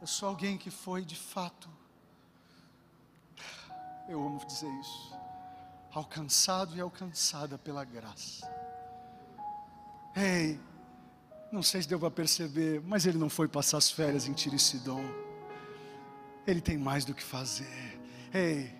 eu 0.00 0.06
sou 0.06 0.26
alguém 0.26 0.56
que 0.56 0.70
foi 0.70 1.04
de 1.04 1.16
fato, 1.16 1.68
eu 4.08 4.18
amo 4.26 4.42
dizer 4.46 4.72
isso, 4.80 5.14
alcançado 5.92 6.74
e 6.74 6.80
alcançada 6.80 7.58
pela 7.58 7.84
graça. 7.84 8.50
Ei, 10.16 10.58
não 11.52 11.62
sei 11.62 11.82
se 11.82 11.88
deu 11.88 12.00
para 12.00 12.10
perceber, 12.10 12.80
mas 12.86 13.04
ele 13.04 13.18
não 13.18 13.28
foi 13.28 13.48
passar 13.48 13.76
as 13.76 13.90
férias 13.90 14.26
em 14.26 14.32
Tiricidon. 14.32 15.23
Ele 16.46 16.60
tem 16.60 16.76
mais 16.76 17.04
do 17.04 17.14
que 17.14 17.22
fazer. 17.22 18.00
Ei, 18.32 18.72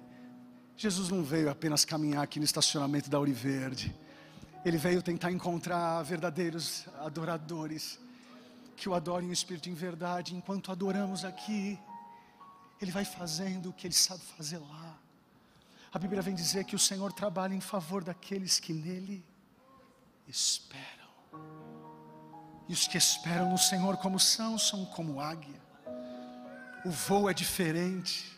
Jesus 0.77 1.09
não 1.09 1.23
veio 1.23 1.49
apenas 1.49 1.85
caminhar 1.85 2.23
aqui 2.23 2.39
no 2.39 2.45
estacionamento 2.45 3.09
da 3.09 3.19
Verde. 3.21 3.95
Ele 4.65 4.77
veio 4.77 5.03
tentar 5.03 5.31
encontrar 5.31 6.03
verdadeiros 6.03 6.87
adoradores 7.01 7.99
que 8.77 8.89
o 8.89 8.95
adorem 8.95 9.29
em 9.29 9.33
espírito 9.33 9.69
em 9.69 9.75
verdade. 9.75 10.35
Enquanto 10.35 10.73
adoramos 10.73 11.25
aqui, 11.25 11.79
Ele 12.81 12.91
vai 12.91 13.05
fazendo 13.05 13.71
o 13.71 13.73
que 13.73 13.87
Ele 13.87 13.95
sabe 13.95 14.23
fazer 14.37 14.59
lá. 14.59 14.99
A 15.93 15.99
Bíblia 15.99 16.21
vem 16.21 16.35
dizer 16.35 16.65
que 16.65 16.75
o 16.75 16.79
Senhor 16.79 17.13
trabalha 17.13 17.55
em 17.55 17.61
favor 17.61 18.03
daqueles 18.03 18.59
que 18.59 18.73
nele 18.73 19.25
esperam. 20.27 20.83
E 22.69 22.73
os 22.73 22.89
que 22.89 22.99
esperam 22.99 23.51
no 23.51 23.59
Senhor 23.59 23.97
como 23.99 24.19
são, 24.19 24.59
são 24.59 24.85
como 24.87 25.21
águia. 25.21 25.64
O 26.85 26.91
voo 26.91 27.31
é 27.31 27.35
diferente, 27.35 28.31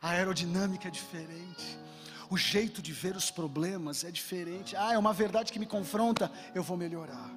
a 0.00 0.10
aerodinâmica 0.10 0.86
é 0.86 0.90
diferente, 0.90 1.76
o 2.30 2.36
jeito 2.36 2.80
de 2.80 2.92
ver 2.92 3.16
os 3.16 3.30
problemas 3.30 4.04
é 4.04 4.10
diferente. 4.10 4.76
Ah, 4.76 4.92
é 4.92 4.98
uma 4.98 5.12
verdade 5.12 5.52
que 5.52 5.58
me 5.58 5.66
confronta, 5.66 6.30
eu 6.54 6.62
vou 6.62 6.76
melhorar. 6.76 7.30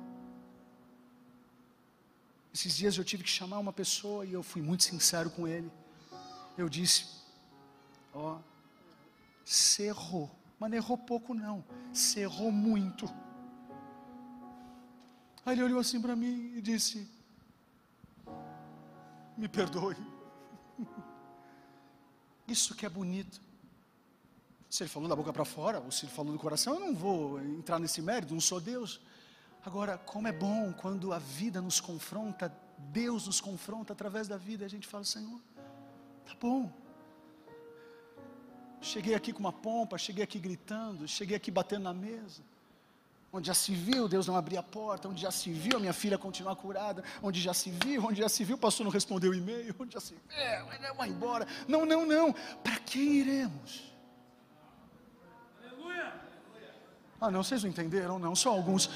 Esses 2.53 2.75
dias 2.75 2.97
eu 2.97 3.03
tive 3.03 3.23
que 3.23 3.29
chamar 3.29 3.59
uma 3.59 3.71
pessoa 3.71 4.25
e 4.25 4.33
eu 4.33 4.43
fui 4.43 4.61
muito 4.61 4.83
sincero 4.83 5.29
com 5.29 5.47
ele. 5.47 5.71
Eu 6.57 6.67
disse: 6.67 7.05
Ó, 8.13 8.35
oh, 8.35 8.39
você 9.45 9.87
errou, 9.87 10.29
mas 10.59 10.69
não 10.69 10.77
errou 10.77 10.97
pouco, 10.97 11.33
não, 11.33 11.63
você 11.93 12.21
errou 12.21 12.51
muito. 12.51 13.05
Aí 15.45 15.55
ele 15.55 15.63
olhou 15.63 15.79
assim 15.79 16.01
para 16.01 16.15
mim 16.15 16.53
e 16.55 16.61
disse: 16.61 17.09
Me 19.37 19.47
perdoe. 19.47 20.10
Isso 22.47 22.75
que 22.75 22.85
é 22.85 22.89
bonito. 22.89 23.41
Se 24.69 24.83
ele 24.83 24.89
falou 24.89 25.09
da 25.09 25.15
boca 25.15 25.33
para 25.33 25.45
fora, 25.45 25.79
ou 25.79 25.91
se 25.91 26.05
ele 26.05 26.13
falou 26.13 26.31
do 26.31 26.39
coração, 26.39 26.75
eu 26.75 26.79
não 26.79 26.95
vou 26.95 27.41
entrar 27.41 27.79
nesse 27.79 28.01
mérito, 28.01 28.33
não 28.33 28.41
sou 28.41 28.59
Deus. 28.59 29.01
Agora, 29.65 29.97
como 29.97 30.27
é 30.27 30.31
bom 30.31 30.73
quando 30.73 31.11
a 31.13 31.19
vida 31.19 31.61
nos 31.61 31.79
confronta, 31.79 32.53
Deus 32.77 33.27
nos 33.27 33.41
confronta 33.41 33.93
através 33.93 34.27
da 34.27 34.37
vida, 34.37 34.65
a 34.65 34.69
gente 34.69 34.87
fala: 34.87 35.03
Senhor, 35.03 35.39
tá 36.25 36.35
bom. 36.39 36.71
Cheguei 38.81 39.13
aqui 39.13 39.31
com 39.31 39.39
uma 39.39 39.53
pompa, 39.53 39.97
cheguei 39.97 40.23
aqui 40.23 40.39
gritando, 40.39 41.07
cheguei 41.07 41.37
aqui 41.37 41.51
batendo 41.51 41.83
na 41.83 41.93
mesa 41.93 42.41
onde 43.33 43.47
já 43.47 43.53
se 43.53 43.73
viu 43.73 44.07
Deus 44.07 44.27
não 44.27 44.35
abrir 44.35 44.57
a 44.57 44.63
porta, 44.63 45.07
onde 45.07 45.21
já 45.21 45.31
se 45.31 45.51
viu 45.51 45.77
a 45.77 45.79
minha 45.79 45.93
filha 45.93 46.17
continuar 46.17 46.55
curada, 46.55 47.03
onde 47.21 47.39
já 47.39 47.53
se 47.53 47.71
viu, 47.71 48.05
onde 48.05 48.19
já 48.19 48.27
se 48.27 48.43
viu 48.43 48.55
o 48.55 48.59
pastor 48.59 48.83
não 48.83 48.91
respondeu 48.91 49.31
o 49.31 49.33
e-mail, 49.33 49.73
onde 49.79 49.93
já 49.93 49.99
se 49.99 50.13
viu, 50.13 50.21
é, 50.31 50.93
vai 50.97 51.09
embora. 51.09 51.47
Não, 51.67 51.85
não, 51.85 52.05
não. 52.05 52.33
Para 52.63 52.77
quem 52.77 53.13
iremos? 53.13 53.93
Aleluia. 55.63 56.13
Ah, 57.19 57.31
não, 57.31 57.43
vocês 57.43 57.63
não 57.63 57.69
entenderam, 57.69 58.19
não, 58.19 58.35
só 58.35 58.49
alguns. 58.49 58.89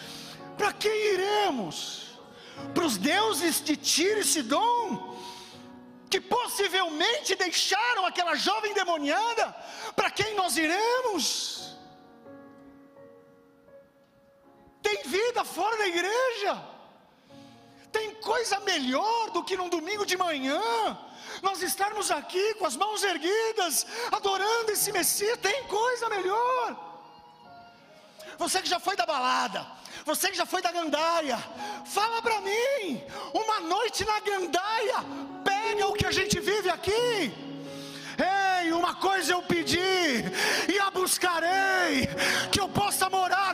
Para 0.58 0.74
quem 0.74 1.14
iremos? 1.14 2.20
Para 2.74 2.86
os 2.86 2.98
deuses 2.98 3.64
de 3.64 3.76
Tiro 3.78 4.20
e 4.20 4.24
Sidom? 4.24 5.16
Que 6.10 6.20
possivelmente 6.22 7.36
deixaram 7.36 8.06
aquela 8.06 8.36
jovem 8.36 8.74
demoniada, 8.74 9.54
para 9.96 10.10
quem 10.10 10.36
nós 10.36 10.56
iremos? 10.56 11.65
Tem 14.86 15.02
vida 15.04 15.44
fora 15.44 15.76
da 15.82 15.88
igreja, 15.88 16.52
tem 17.92 18.08
coisa 18.32 18.60
melhor 18.60 19.32
do 19.32 19.44
que 19.44 19.58
num 19.58 19.68
domingo 19.68 20.06
de 20.06 20.16
manhã, 20.16 20.62
nós 21.42 21.64
estarmos 21.64 22.12
aqui 22.12 22.46
com 22.60 22.68
as 22.68 22.76
mãos 22.76 23.04
erguidas, 23.04 23.88
adorando 24.12 24.72
esse 24.72 24.92
Messias, 24.92 25.40
tem 25.40 25.64
coisa 25.64 26.08
melhor. 26.08 26.68
Você 28.38 28.62
que 28.62 28.70
já 28.70 28.80
foi 28.80 28.96
da 28.96 29.08
balada, 29.08 29.66
você 30.06 30.30
que 30.30 30.38
já 30.38 30.46
foi 30.46 30.62
da 30.62 30.72
gandaia, 30.72 31.40
fala 31.98 32.22
para 32.22 32.40
mim, 32.42 33.04
uma 33.34 33.60
noite 33.62 34.06
na 34.06 34.20
gandaia, 34.20 35.00
pega 35.44 35.88
o 35.88 35.94
que 35.94 36.06
a 36.06 36.12
gente 36.12 36.40
vive 36.40 36.70
aqui. 36.70 37.34
Ei, 38.18 38.72
uma 38.72 38.96
coisa 38.96 39.34
eu 39.34 39.42
pedi 39.42 40.24
e 40.74 40.80
a 40.80 40.90
buscarei, 40.90 42.08
que 42.52 42.60
eu 42.62 42.70
possa 42.70 43.10
morar 43.10 43.45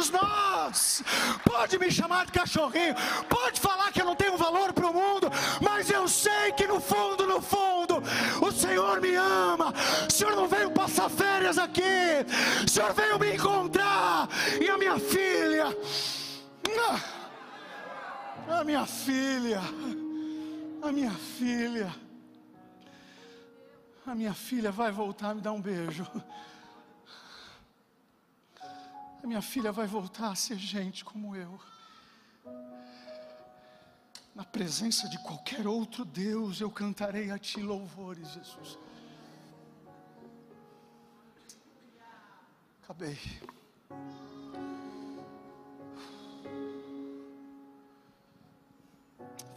iremos 0.00 0.10
nós? 0.10 1.02
Pode 1.44 1.78
me 1.78 1.90
chamar 1.90 2.26
de 2.26 2.32
cachorrinho, 2.32 2.94
pode 3.28 3.60
falar 3.60 3.92
que 3.92 4.00
eu 4.00 4.06
não 4.06 4.16
tenho 4.16 4.36
valor 4.36 4.72
para 4.72 4.86
o 4.86 4.94
mundo, 4.94 5.28
mas 5.60 5.90
eu 5.90 6.08
sei 6.08 6.52
que 6.56 6.66
no 6.66 6.80
fundo, 6.80 7.26
no 7.26 7.42
fundo, 7.42 8.02
o 8.40 8.50
Senhor 8.50 9.00
me 9.00 9.14
ama. 9.14 9.74
O 10.08 10.12
Senhor 10.12 10.34
não 10.34 10.48
veio 10.48 10.70
passar 10.70 11.10
férias 11.10 11.58
aqui, 11.58 11.82
o 12.64 12.68
Senhor 12.68 12.94
veio 12.94 13.18
me 13.18 13.34
encontrar. 13.34 14.28
E 14.60 14.68
a 14.68 14.78
minha 14.78 14.98
filha, 14.98 15.76
ah, 18.48 18.60
a 18.60 18.64
minha 18.64 18.86
filha, 18.86 19.60
a 20.82 20.92
minha 20.92 21.12
filha, 21.12 21.94
a 24.06 24.14
minha 24.14 24.34
filha 24.34 24.72
vai 24.72 24.90
voltar 24.90 25.30
a 25.30 25.34
me 25.34 25.40
dar 25.40 25.52
um 25.52 25.60
beijo. 25.60 26.06
A 29.22 29.26
minha 29.26 29.42
filha 29.42 29.70
vai 29.70 29.86
voltar 29.86 30.30
a 30.30 30.34
ser 30.34 30.56
gente 30.56 31.04
como 31.04 31.36
eu. 31.36 31.60
Na 34.34 34.44
presença 34.44 35.08
de 35.08 35.18
qualquer 35.22 35.66
outro 35.66 36.04
Deus, 36.04 36.60
eu 36.60 36.70
cantarei 36.70 37.30
a 37.30 37.38
Ti 37.38 37.60
louvores, 37.60 38.28
Jesus. 38.32 38.78
Acabei. 42.82 43.18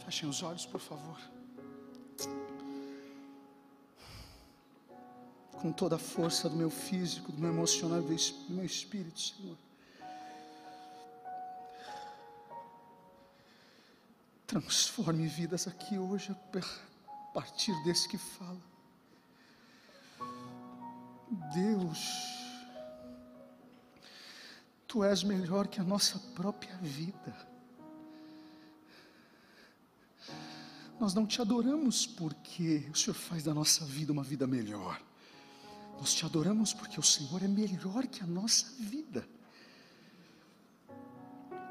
Fechem 0.04 0.28
os 0.28 0.42
olhos, 0.42 0.66
por 0.66 0.80
favor. 0.80 1.33
Com 5.64 5.72
toda 5.72 5.96
a 5.96 5.98
força 5.98 6.46
do 6.46 6.54
meu 6.54 6.68
físico, 6.68 7.32
do 7.32 7.40
meu 7.40 7.48
emocional, 7.48 8.02
do 8.02 8.08
meu 8.50 8.66
espírito, 8.66 9.18
Senhor. 9.18 9.56
Transforme 14.46 15.26
vidas 15.26 15.66
aqui 15.66 15.96
hoje 15.96 16.32
a 16.32 17.32
partir 17.32 17.72
desse 17.82 18.06
que 18.06 18.18
fala. 18.18 18.60
Deus, 21.54 21.98
Tu 24.86 25.02
és 25.02 25.22
melhor 25.22 25.66
que 25.66 25.80
a 25.80 25.82
nossa 25.82 26.18
própria 26.34 26.76
vida. 26.76 27.34
Nós 31.00 31.14
não 31.14 31.26
te 31.26 31.40
adoramos 31.40 32.06
porque 32.06 32.86
o 32.92 32.94
Senhor 32.94 33.14
faz 33.14 33.42
da 33.42 33.54
nossa 33.54 33.86
vida 33.86 34.12
uma 34.12 34.22
vida 34.22 34.46
melhor. 34.46 35.00
Nós 35.98 36.12
te 36.14 36.24
adoramos 36.24 36.72
porque 36.72 37.00
o 37.00 37.02
Senhor 37.02 37.42
é 37.42 37.48
melhor 37.48 38.06
que 38.06 38.22
a 38.22 38.26
nossa 38.26 38.66
vida. 38.78 39.26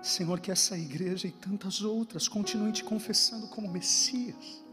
Senhor, 0.02 0.40
que 0.42 0.52
essa 0.52 0.78
igreja 0.78 1.28
e 1.28 1.32
tantas 1.32 1.82
outras 1.82 2.28
continuem 2.28 2.74
te 2.74 2.84
confessando 2.84 3.48
como 3.48 3.72
Messias. 3.72 4.64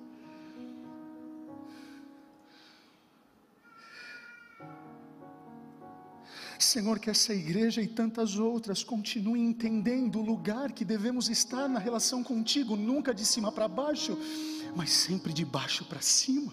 Senhor, 6.58 6.98
que 6.98 7.08
essa 7.08 7.32
igreja 7.32 7.80
e 7.80 7.88
tantas 7.88 8.36
outras 8.36 8.84
continuem 8.84 9.46
entendendo 9.46 10.18
o 10.18 10.22
lugar 10.22 10.72
que 10.72 10.84
devemos 10.84 11.28
estar 11.28 11.68
na 11.68 11.78
relação 11.78 12.22
contigo, 12.22 12.76
nunca 12.76 13.14
de 13.14 13.24
cima 13.24 13.50
para 13.50 13.66
baixo, 13.66 14.18
mas 14.76 14.90
sempre 14.90 15.32
de 15.32 15.44
baixo 15.44 15.84
para 15.84 16.00
cima, 16.00 16.52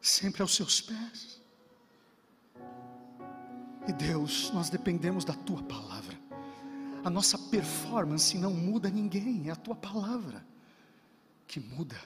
sempre 0.00 0.42
aos 0.42 0.54
seus 0.54 0.80
pés. 0.80 1.43
E 3.86 3.92
Deus, 3.92 4.50
nós 4.52 4.70
dependemos 4.70 5.24
da 5.24 5.34
tua 5.34 5.62
palavra 5.62 6.24
a 7.04 7.10
nossa 7.10 7.36
performance 7.36 8.36
não 8.38 8.50
muda 8.50 8.88
ninguém, 8.88 9.48
é 9.48 9.50
a 9.50 9.56
tua 9.56 9.74
palavra 9.74 10.44
que 11.46 11.60
muda. 11.60 11.96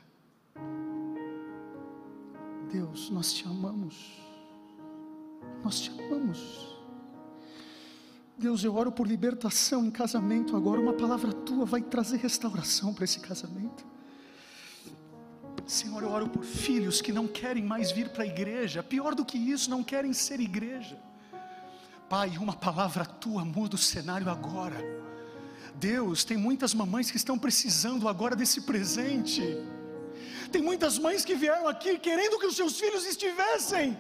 Deus, 2.73 3.09
nós 3.09 3.33
te 3.33 3.47
amamos, 3.47 4.19
nós 5.63 5.81
te 5.81 5.91
amamos. 5.91 6.77
Deus, 8.37 8.65
eu 8.65 8.75
oro 8.75 8.91
por 8.91 9.07
libertação 9.07 9.87
em 9.87 9.91
casamento 9.91 10.57
agora, 10.57 10.81
uma 10.81 10.95
palavra 10.95 11.33
tua 11.33 11.65
vai 11.65 11.81
trazer 11.81 12.17
restauração 12.17 12.93
para 12.93 13.05
esse 13.05 13.21
casamento. 13.21 13.87
Senhor, 15.65 16.03
eu 16.03 16.09
oro 16.09 16.29
por 16.29 16.45
filhos 16.45 17.01
que 17.01 17.13
não 17.13 17.29
querem 17.29 17.63
mais 17.63 17.93
vir 17.93 18.09
para 18.09 18.25
a 18.25 18.27
igreja, 18.27 18.83
pior 18.83 19.15
do 19.15 19.25
que 19.25 19.39
isso, 19.39 19.71
não 19.71 19.85
querem 19.85 20.13
ser 20.13 20.41
igreja. 20.41 20.99
Pai, 22.09 22.39
uma 22.39 22.55
palavra 22.55 23.05
tua 23.05 23.45
muda 23.45 23.77
o 23.77 23.79
cenário 23.79 24.31
agora. 24.31 24.77
Deus, 25.75 26.25
tem 26.25 26.39
muitas 26.39 26.73
mamães 26.73 27.11
que 27.11 27.19
estão 27.19 27.39
precisando 27.39 28.09
agora 28.09 28.35
desse 28.35 28.63
presente. 28.63 29.43
Tem 30.51 30.63
muitas 30.63 30.99
mães 30.99 31.23
que 31.23 31.35
vieram 31.35 31.69
aqui 31.69 31.99
querendo 31.99 32.39
que 32.39 32.47
os 32.47 32.57
seus 32.57 32.81
filhos 32.81 33.05
estivessem, 33.05 33.97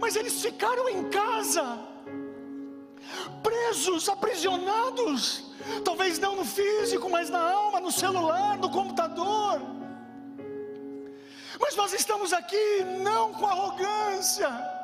mas 0.00 0.16
eles 0.16 0.42
ficaram 0.42 0.88
em 0.88 1.08
casa, 1.08 1.78
presos, 3.40 4.08
aprisionados, 4.08 5.44
talvez 5.84 6.18
não 6.18 6.34
no 6.34 6.44
físico, 6.44 7.08
mas 7.08 7.30
na 7.30 7.38
alma, 7.40 7.78
no 7.78 7.92
celular, 7.92 8.58
no 8.58 8.68
computador. 8.68 9.62
Mas 11.60 11.76
nós 11.76 11.92
estamos 11.92 12.32
aqui 12.32 12.84
não 13.00 13.32
com 13.32 13.46
arrogância, 13.46 14.75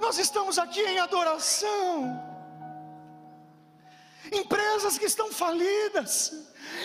nós 0.00 0.18
estamos 0.18 0.58
aqui 0.58 0.82
em 0.92 0.98
adoração. 0.98 2.18
Empresas 4.32 4.96
que 4.98 5.04
estão 5.04 5.28
falidas, 5.32 6.12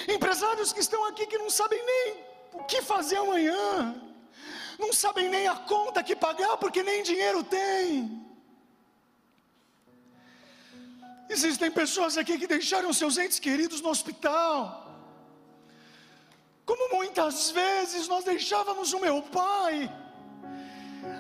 empresários 0.07 0.73
que 0.73 0.81
estão 0.81 1.01
aqui 1.05 1.25
que 1.25 1.37
não 1.37 1.49
sabem 1.49 1.81
nem 1.91 2.25
o 2.53 2.63
que 2.63 2.81
fazer 2.81 3.17
amanhã, 3.17 3.95
não 4.77 4.91
sabem 4.91 5.29
nem 5.29 5.47
a 5.47 5.55
conta 5.55 6.03
que 6.03 6.15
pagar 6.15 6.57
porque 6.57 6.83
nem 6.83 7.03
dinheiro 7.03 7.43
tem. 7.43 8.21
Existem 11.29 11.71
pessoas 11.71 12.17
aqui 12.17 12.37
que 12.37 12.47
deixaram 12.47 12.93
seus 12.93 13.17
entes 13.17 13.39
queridos 13.39 13.81
no 13.81 13.89
hospital. 13.89 14.59
Como 16.65 16.95
muitas 16.95 17.51
vezes 17.51 18.07
nós 18.07 18.23
deixávamos 18.23 18.91
o 18.93 18.99
meu 18.99 19.21
pai 19.21 19.91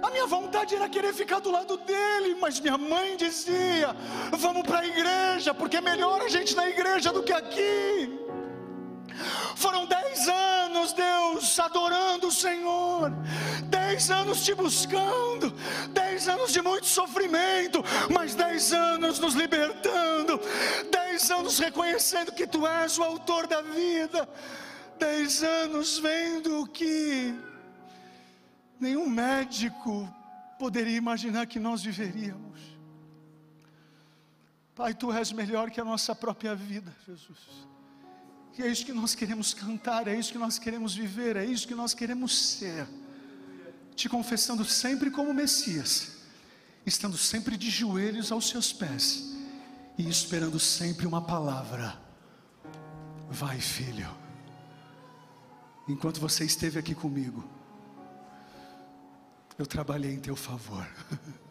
a 0.05 0.11
minha 0.11 0.27
vontade 0.27 0.75
era 0.75 0.87
querer 0.87 1.13
ficar 1.13 1.39
do 1.39 1.51
lado 1.51 1.77
dele, 1.77 2.37
mas 2.39 2.59
minha 2.59 2.77
mãe 2.77 3.17
dizia: 3.17 3.95
vamos 4.31 4.63
para 4.63 4.79
a 4.79 4.85
igreja, 4.85 5.53
porque 5.53 5.77
é 5.77 5.81
melhor 5.81 6.21
a 6.21 6.29
gente 6.29 6.55
na 6.55 6.69
igreja 6.69 7.11
do 7.11 7.23
que 7.23 7.33
aqui. 7.33 8.25
Foram 9.55 9.85
dez 9.85 10.27
anos, 10.27 10.93
Deus, 10.93 11.59
adorando 11.59 12.27
o 12.27 12.31
Senhor, 12.31 13.11
dez 13.63 14.11
anos 14.11 14.43
te 14.43 14.53
buscando, 14.53 15.51
dez 15.89 16.27
anos 16.27 16.51
de 16.51 16.61
muito 16.61 16.85
sofrimento, 16.85 17.83
mas 18.13 18.35
dez 18.35 18.73
anos 18.73 19.19
nos 19.19 19.33
libertando, 19.33 20.39
dez 20.91 21.31
anos 21.31 21.57
reconhecendo 21.57 22.31
que 22.33 22.45
Tu 22.45 22.67
és 22.67 22.97
o 22.97 23.03
autor 23.03 23.47
da 23.47 23.61
vida, 23.61 24.27
dez 24.99 25.41
anos 25.41 25.97
vendo 25.97 26.67
que 26.67 27.33
nenhum 28.79 29.09
médico 29.09 30.11
poderia 30.59 30.95
imaginar 30.95 31.45
que 31.47 31.59
nós 31.59 31.83
viveríamos. 31.83 32.59
Pai, 34.75 34.93
tu 34.93 35.11
és 35.11 35.31
melhor 35.31 35.71
que 35.71 35.79
a 35.79 35.85
nossa 35.85 36.13
própria 36.13 36.53
vida, 36.55 36.93
Jesus. 37.05 37.39
E 38.57 38.63
é 38.63 38.67
isso 38.67 38.85
que 38.85 38.93
nós 38.93 39.15
queremos 39.15 39.53
cantar, 39.53 40.07
é 40.07 40.17
isso 40.17 40.31
que 40.31 40.37
nós 40.37 40.57
queremos 40.57 40.95
viver, 40.95 41.35
é 41.35 41.45
isso 41.45 41.67
que 41.67 41.75
nós 41.75 41.93
queremos 41.93 42.37
ser. 42.37 42.87
Te 43.95 44.09
confessando 44.09 44.65
sempre 44.65 45.09
como 45.09 45.33
Messias 45.33 46.15
estando 46.85 47.17
sempre 47.17 47.57
de 47.57 47.69
joelhos 47.69 48.31
aos 48.31 48.47
seus 48.47 48.71
pés 48.71 49.35
e 49.97 50.07
esperando 50.07 50.59
sempre 50.59 51.07
uma 51.07 51.21
palavra. 51.21 51.99
Vai, 53.29 53.59
filho. 53.59 54.09
Enquanto 55.87 56.19
você 56.19 56.45
esteve 56.45 56.77
aqui 56.77 56.93
comigo, 56.93 57.43
eu 59.57 59.65
trabalhei 59.65 60.13
em 60.13 60.19
teu 60.19 60.35
favor. 60.35 60.85